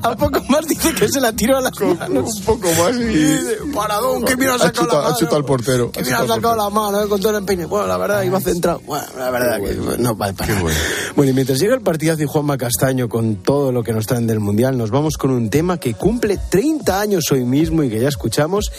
A 0.01 0.15
poco 0.15 0.43
más 0.49 0.67
dice 0.67 0.93
que 0.93 1.07
se 1.07 1.19
la 1.21 1.33
tiró 1.33 1.57
a 1.57 1.61
las 1.61 1.79
manos. 1.79 2.35
Un 2.37 2.43
poco 2.45 2.67
más 2.79 2.95
y... 2.95 3.03
dice, 3.03 3.57
Paradón, 3.73 4.23
que 4.25 4.35
mira 4.37 4.55
ha 4.55 4.59
sacado 4.59 4.71
la 4.71 4.71
chutado, 4.85 4.99
ha 4.99 5.03
mano. 5.03 5.17
chutado 5.17 5.37
al 5.37 5.45
portero. 5.45 5.91
Que 5.91 6.03
mira 6.03 6.19
ha 6.19 6.27
sacado 6.27 6.55
la 6.55 6.69
mano 6.69 7.03
eh, 7.03 7.07
con 7.07 7.19
todo 7.19 7.31
el 7.31 7.37
empeine. 7.37 7.65
Bueno, 7.65 7.85
la 7.87 7.97
verdad, 7.97 8.23
iba 8.23 8.39
centrado. 8.39 8.81
Bueno, 8.85 9.05
la 9.17 9.29
verdad 9.29 9.59
que 9.61 10.01
no 10.01 10.15
vale 10.15 10.33
para 10.33 10.53
nada. 10.53 10.71
Bueno. 11.15 11.29
y 11.31 11.33
mientras 11.33 11.59
llega 11.59 11.75
el 11.75 11.81
partidazo 11.81 12.23
y 12.23 12.25
Juanma 12.25 12.57
Castaño 12.57 13.07
con 13.09 13.35
todo 13.35 13.71
lo 13.71 13.83
que 13.83 13.93
nos 13.93 14.07
traen 14.07 14.25
del 14.25 14.39
Mundial, 14.39 14.77
nos 14.77 14.89
vamos 14.89 15.17
con 15.17 15.31
un 15.31 15.49
tema 15.49 15.79
que 15.79 15.93
cumple 15.93 16.39
30 16.49 16.99
años 16.99 17.25
hoy 17.31 17.43
mismo 17.43 17.83
y 17.83 17.89
que 17.89 17.99
ya 17.99 18.07
escuchamos, 18.07 18.71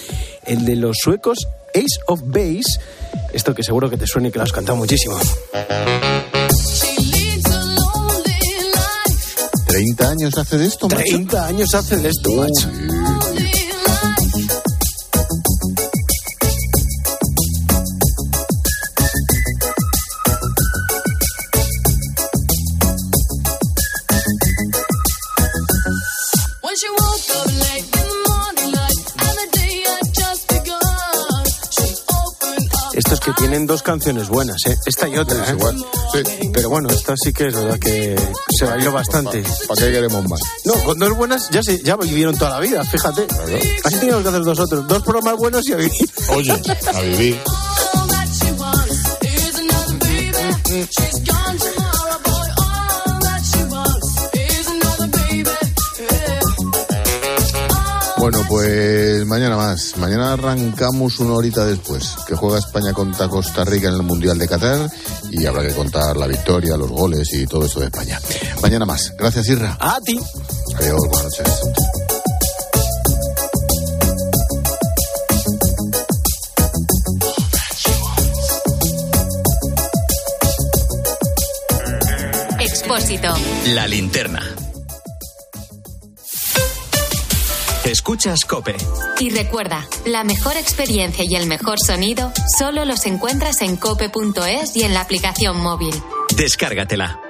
el 0.46 0.64
de 0.64 0.76
los 0.76 0.96
suecos 1.00 1.46
Ace 1.74 2.00
of 2.06 2.22
Base. 2.26 2.80
Esto 3.32 3.54
que 3.54 3.62
seguro 3.62 3.90
que 3.90 3.96
te 3.96 4.06
suena 4.06 4.28
y 4.28 4.32
que 4.32 4.38
lo 4.38 4.44
has 4.44 4.52
cantado 4.52 4.76
muchísimo. 4.76 5.18
30 9.66 10.08
años 10.08 10.38
hace 10.38 10.58
de 10.58 10.66
esto, 10.66 10.88
macho. 10.88 11.02
30 11.04 11.46
años 11.46 11.74
hace 11.74 11.96
de 11.96 12.08
esto, 12.08 12.30
macho. 12.30 12.68
When 12.68 13.03
tienen 33.54 33.68
dos 33.68 33.84
canciones 33.84 34.28
buenas, 34.28 34.56
¿eh? 34.66 34.76
Esta 34.84 35.08
y 35.08 35.16
otra, 35.16 35.48
¿eh? 35.48 36.24
Pero 36.52 36.70
bueno, 36.70 36.88
esta 36.90 37.14
sí 37.16 37.32
que 37.32 37.46
es 37.46 37.54
verdad 37.54 37.78
que 37.78 38.16
se 38.58 38.64
bailó 38.64 38.90
bastante. 38.90 39.44
¿Para 39.68 39.80
qué 39.80 39.92
queremos 39.92 40.28
más? 40.28 40.40
No, 40.64 40.74
con 40.82 40.98
dos 40.98 41.16
buenas 41.16 41.50
ya 41.50 41.62
se 41.62 41.80
ya 41.80 41.96
vivieron 41.96 42.36
toda 42.36 42.50
la 42.50 42.58
vida, 42.58 42.82
fíjate. 42.82 43.28
Así 43.84 43.98
teníamos 44.00 44.24
que 44.24 44.28
hacer 44.30 44.40
nosotros. 44.40 44.88
Dos 44.88 45.04
programas 45.04 45.36
buenos 45.36 45.68
y 45.68 45.72
a 45.72 45.76
vivir. 45.76 46.10
Oye, 46.30 46.50
a 46.50 47.00
vivir. 47.00 47.40
Mañana 59.34 59.56
más. 59.56 59.96
Mañana 59.96 60.34
arrancamos 60.34 61.18
una 61.18 61.34
horita 61.34 61.64
después, 61.64 62.14
que 62.24 62.36
juega 62.36 62.60
España 62.60 62.92
contra 62.92 63.28
Costa 63.28 63.64
Rica 63.64 63.88
en 63.88 63.94
el 63.94 64.04
Mundial 64.04 64.38
de 64.38 64.46
Qatar 64.46 64.88
y 65.28 65.44
habrá 65.44 65.66
que 65.66 65.74
contar 65.74 66.16
la 66.16 66.28
victoria, 66.28 66.76
los 66.76 66.88
goles 66.88 67.32
y 67.32 67.44
todo 67.44 67.64
eso 67.64 67.80
de 67.80 67.86
España. 67.86 68.20
Mañana 68.62 68.86
más. 68.86 69.12
Gracias, 69.18 69.48
Irra. 69.48 69.76
A 69.80 69.98
ti. 70.00 70.20
Adiós, 70.76 71.00
buenas 71.10 71.24
noches. 71.24 71.60
Expósito. 82.60 83.34
La 83.74 83.88
linterna. 83.88 84.63
Escuchas 87.94 88.40
Cope. 88.44 88.74
Y 89.20 89.30
recuerda, 89.30 89.86
la 90.04 90.24
mejor 90.24 90.56
experiencia 90.56 91.24
y 91.24 91.36
el 91.36 91.46
mejor 91.46 91.76
sonido 91.78 92.32
solo 92.58 92.84
los 92.84 93.06
encuentras 93.06 93.62
en 93.62 93.76
cope.es 93.76 94.74
y 94.74 94.82
en 94.82 94.94
la 94.94 95.00
aplicación 95.00 95.60
móvil. 95.60 95.94
Descárgatela. 96.36 97.20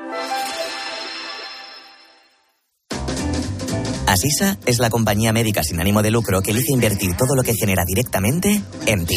Asisa 4.06 4.56
es 4.64 4.78
la 4.78 4.88
compañía 4.88 5.34
médica 5.34 5.62
sin 5.62 5.80
ánimo 5.80 6.00
de 6.00 6.10
lucro 6.10 6.40
que 6.40 6.52
elige 6.52 6.72
invertir 6.72 7.14
todo 7.14 7.34
lo 7.36 7.42
que 7.42 7.52
genera 7.52 7.84
directamente 7.84 8.62
en 8.86 9.04
ti. 9.04 9.16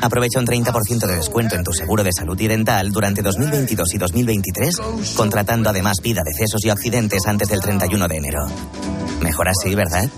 Aprovecha 0.00 0.40
un 0.40 0.46
30% 0.46 1.06
de 1.06 1.14
descuento 1.14 1.54
en 1.54 1.62
tu 1.62 1.72
seguro 1.72 2.02
de 2.02 2.12
salud 2.12 2.40
y 2.40 2.48
dental 2.48 2.90
durante 2.90 3.22
2022 3.22 3.94
y 3.94 3.98
2023, 3.98 4.76
contratando 5.14 5.70
además 5.70 5.98
vida, 6.02 6.22
decesos 6.24 6.64
y 6.64 6.70
accidentes 6.70 7.26
antes 7.26 7.48
del 7.48 7.60
31 7.60 8.08
de 8.08 8.16
enero. 8.16 8.46
Mejor 9.20 9.48
así, 9.48 9.74
¿verdad? 9.76 10.08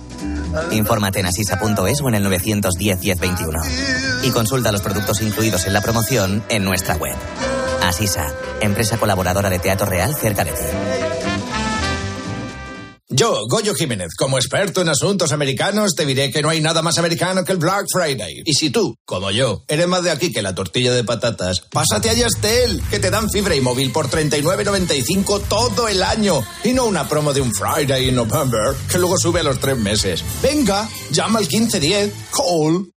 Infórmate 0.71 1.21
en 1.21 1.27
asisa.es 1.27 2.01
o 2.03 2.09
en 2.09 2.15
el 2.15 2.23
910 2.25 3.01
1021. 3.01 3.59
Y 4.25 4.31
consulta 4.31 4.73
los 4.73 4.83
productos 4.83 5.21
incluidos 5.23 5.67
en 5.67 5.73
la 5.73 5.81
promoción 5.81 6.43
en 6.49 6.65
nuestra 6.65 6.97
web. 6.97 7.17
Asisa, 7.83 8.33
empresa 8.61 8.97
colaboradora 8.99 9.51
de 9.51 9.59
Teatro 9.59 9.87
Real 9.87 10.15
cerca 10.15 10.45
de 10.45 10.53
ti. 10.53 10.92
Yo, 13.23 13.47
Goyo 13.47 13.73
Jiménez, 13.77 14.17
como 14.19 14.37
experto 14.37 14.81
en 14.81 14.89
asuntos 14.89 15.31
americanos, 15.31 15.95
te 15.95 16.05
diré 16.05 16.33
que 16.33 16.43
no 16.43 16.49
hay 16.49 16.61
nada 16.61 16.83
más 16.83 16.99
americano 16.99 17.45
que 17.45 17.53
el 17.53 17.59
Black 17.59 17.87
Friday. 17.89 18.43
Y 18.45 18.53
si 18.53 18.71
tú, 18.71 18.97
como 19.05 19.31
yo, 19.31 19.63
eres 19.69 19.87
más 19.87 20.03
de 20.03 20.11
aquí 20.11 20.33
que 20.33 20.43
la 20.43 20.57
tortilla 20.57 20.93
de 20.93 21.05
patatas, 21.05 21.61
pásate 21.71 22.11
a 22.11 22.15
Yastel, 22.15 22.83
que 22.91 22.99
te 22.99 23.11
dan 23.11 23.31
fibra 23.31 23.55
y 23.55 23.61
móvil 23.61 23.93
por 23.93 24.11
39.95 24.11 25.43
todo 25.49 25.87
el 25.87 26.03
año. 26.03 26.45
Y 26.65 26.73
no 26.73 26.87
una 26.87 27.09
promo 27.09 27.33
de 27.33 27.43
un 27.43 27.53
Friday 27.55 28.09
in 28.09 28.17
November, 28.17 28.75
que 28.91 28.99
luego 28.99 29.17
sube 29.17 29.39
a 29.39 29.45
los 29.45 29.61
tres 29.61 29.79
meses. 29.79 30.25
Venga, 30.43 30.89
llama 31.13 31.39
al 31.39 31.47
1510, 31.47 32.13
call. 32.33 32.93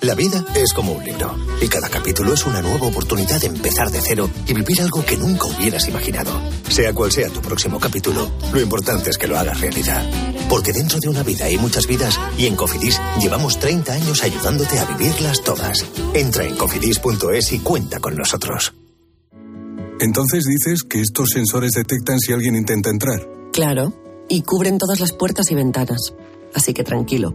La 0.00 0.14
vida 0.14 0.44
es 0.54 0.72
como 0.74 0.92
un 0.92 1.04
libro 1.04 1.34
y 1.62 1.68
cada 1.68 1.88
capítulo 1.88 2.34
es 2.34 2.44
una 2.44 2.60
nueva 2.60 2.86
oportunidad 2.86 3.40
de 3.40 3.46
empezar 3.46 3.90
de 3.90 4.00
cero 4.02 4.28
y 4.46 4.52
vivir 4.52 4.82
algo 4.82 5.04
que 5.04 5.16
nunca 5.16 5.46
hubieras 5.46 5.88
imaginado. 5.88 6.30
Sea 6.68 6.92
cual 6.92 7.10
sea 7.10 7.30
tu 7.30 7.40
próximo 7.40 7.80
capítulo, 7.80 8.30
lo 8.52 8.60
importante 8.60 9.10
es 9.10 9.16
que 9.16 9.26
lo 9.26 9.38
hagas 9.38 9.60
realidad. 9.60 10.04
Porque 10.48 10.72
dentro 10.72 10.98
de 11.00 11.08
una 11.08 11.22
vida 11.22 11.46
hay 11.46 11.56
muchas 11.56 11.86
vidas 11.86 12.20
y 12.36 12.46
en 12.46 12.56
Cofidis 12.56 13.00
llevamos 13.20 13.58
30 13.58 13.92
años 13.94 14.22
ayudándote 14.22 14.78
a 14.78 14.84
vivirlas 14.84 15.42
todas. 15.42 15.84
Entra 16.12 16.44
en 16.44 16.56
cofidis.es 16.56 17.52
y 17.52 17.60
cuenta 17.60 17.98
con 18.00 18.14
nosotros. 18.14 18.74
Entonces 20.00 20.44
dices 20.44 20.82
que 20.82 21.00
estos 21.00 21.30
sensores 21.30 21.72
detectan 21.72 22.18
si 22.18 22.32
alguien 22.32 22.56
intenta 22.56 22.90
entrar. 22.90 23.26
Claro, 23.52 23.94
y 24.28 24.42
cubren 24.42 24.76
todas 24.76 25.00
las 25.00 25.12
puertas 25.12 25.50
y 25.50 25.54
ventanas. 25.54 26.14
Así 26.54 26.74
que 26.74 26.84
tranquilo, 26.84 27.34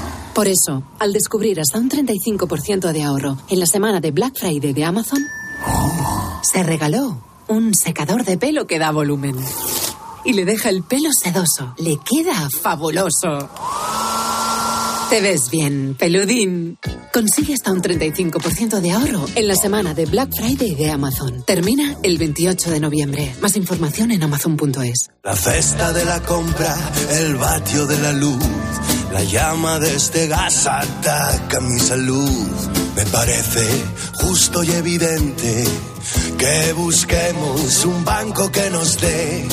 Por 0.33 0.47
eso, 0.47 0.83
al 0.99 1.11
descubrir 1.11 1.59
hasta 1.59 1.77
un 1.77 1.89
35% 1.89 2.91
de 2.93 3.03
ahorro 3.03 3.37
en 3.49 3.59
la 3.59 3.65
semana 3.65 3.99
de 3.99 4.11
Black 4.11 4.39
Friday 4.39 4.73
de 4.73 4.85
Amazon, 4.85 5.21
se 6.41 6.63
regaló 6.63 7.21
un 7.47 7.73
secador 7.73 8.23
de 8.23 8.37
pelo 8.37 8.65
que 8.65 8.79
da 8.79 8.91
volumen. 8.91 9.35
Y 10.23 10.33
le 10.33 10.45
deja 10.45 10.69
el 10.69 10.83
pelo 10.83 11.09
sedoso. 11.11 11.73
Le 11.77 11.97
queda 11.97 12.49
fabuloso. 12.61 13.49
Te 15.09 15.19
ves 15.19 15.49
bien, 15.51 15.95
peludín. 15.99 16.77
Consigue 17.11 17.53
hasta 17.53 17.73
un 17.73 17.81
35% 17.81 18.79
de 18.79 18.91
ahorro 18.91 19.25
en 19.35 19.45
la 19.49 19.55
semana 19.55 19.93
de 19.93 20.05
Black 20.05 20.29
Friday 20.33 20.73
de 20.75 20.89
Amazon. 20.89 21.43
Termina 21.45 21.97
el 22.03 22.17
28 22.17 22.71
de 22.71 22.79
noviembre. 22.79 23.35
Más 23.41 23.57
información 23.57 24.11
en 24.11 24.23
amazon.es. 24.23 25.09
La 25.23 25.35
cesta 25.35 25.91
de 25.91 26.05
la 26.05 26.21
compra, 26.21 26.73
el 27.19 27.35
vatio 27.35 27.85
de 27.87 27.99
la 27.99 28.13
luz, 28.13 28.39
la 29.11 29.23
llama 29.23 29.79
de 29.79 29.95
este 29.95 30.27
gas 30.27 30.67
ataca 30.67 31.59
mi 31.59 31.79
salud. 31.79 32.47
Me 32.95 33.05
parece 33.05 33.65
justo 34.13 34.63
y 34.63 34.71
evidente 34.71 35.65
que 36.37 36.73
busquemos 36.73 37.85
un 37.85 38.03
banco 38.03 38.51
que 38.51 38.69
nos 38.69 38.99
dé 38.99 39.45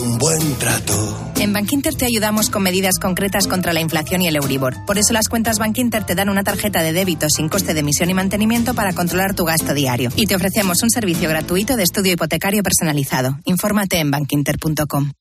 un 0.00 0.18
buen 0.18 0.54
trato. 0.54 1.32
En 1.36 1.52
Bankinter 1.52 1.94
te 1.94 2.06
ayudamos 2.06 2.50
con 2.50 2.62
medidas 2.62 2.98
concretas 3.00 3.46
contra 3.48 3.72
la 3.72 3.80
inflación 3.80 4.22
y 4.22 4.28
el 4.28 4.36
Euribor. 4.36 4.84
Por 4.86 4.98
eso 4.98 5.12
las 5.12 5.28
cuentas 5.28 5.58
Bankinter 5.58 6.04
te 6.04 6.14
dan 6.14 6.28
una 6.28 6.44
tarjeta 6.44 6.82
de 6.82 6.92
débito 6.92 7.28
sin 7.28 7.48
coste 7.48 7.74
de 7.74 7.80
emisión 7.80 8.10
y 8.10 8.14
mantenimiento 8.14 8.74
para 8.74 8.92
controlar 8.92 9.34
tu 9.34 9.44
gasto 9.44 9.74
diario. 9.74 10.10
Y 10.16 10.26
te 10.26 10.36
ofrecemos 10.36 10.82
un 10.82 10.90
servicio 10.90 11.28
gratuito 11.28 11.76
de 11.76 11.82
estudio 11.82 12.12
hipotecario 12.12 12.62
personalizado. 12.62 13.38
Infórmate 13.44 13.98
en 13.98 14.10
bankinter.com. 14.10 15.12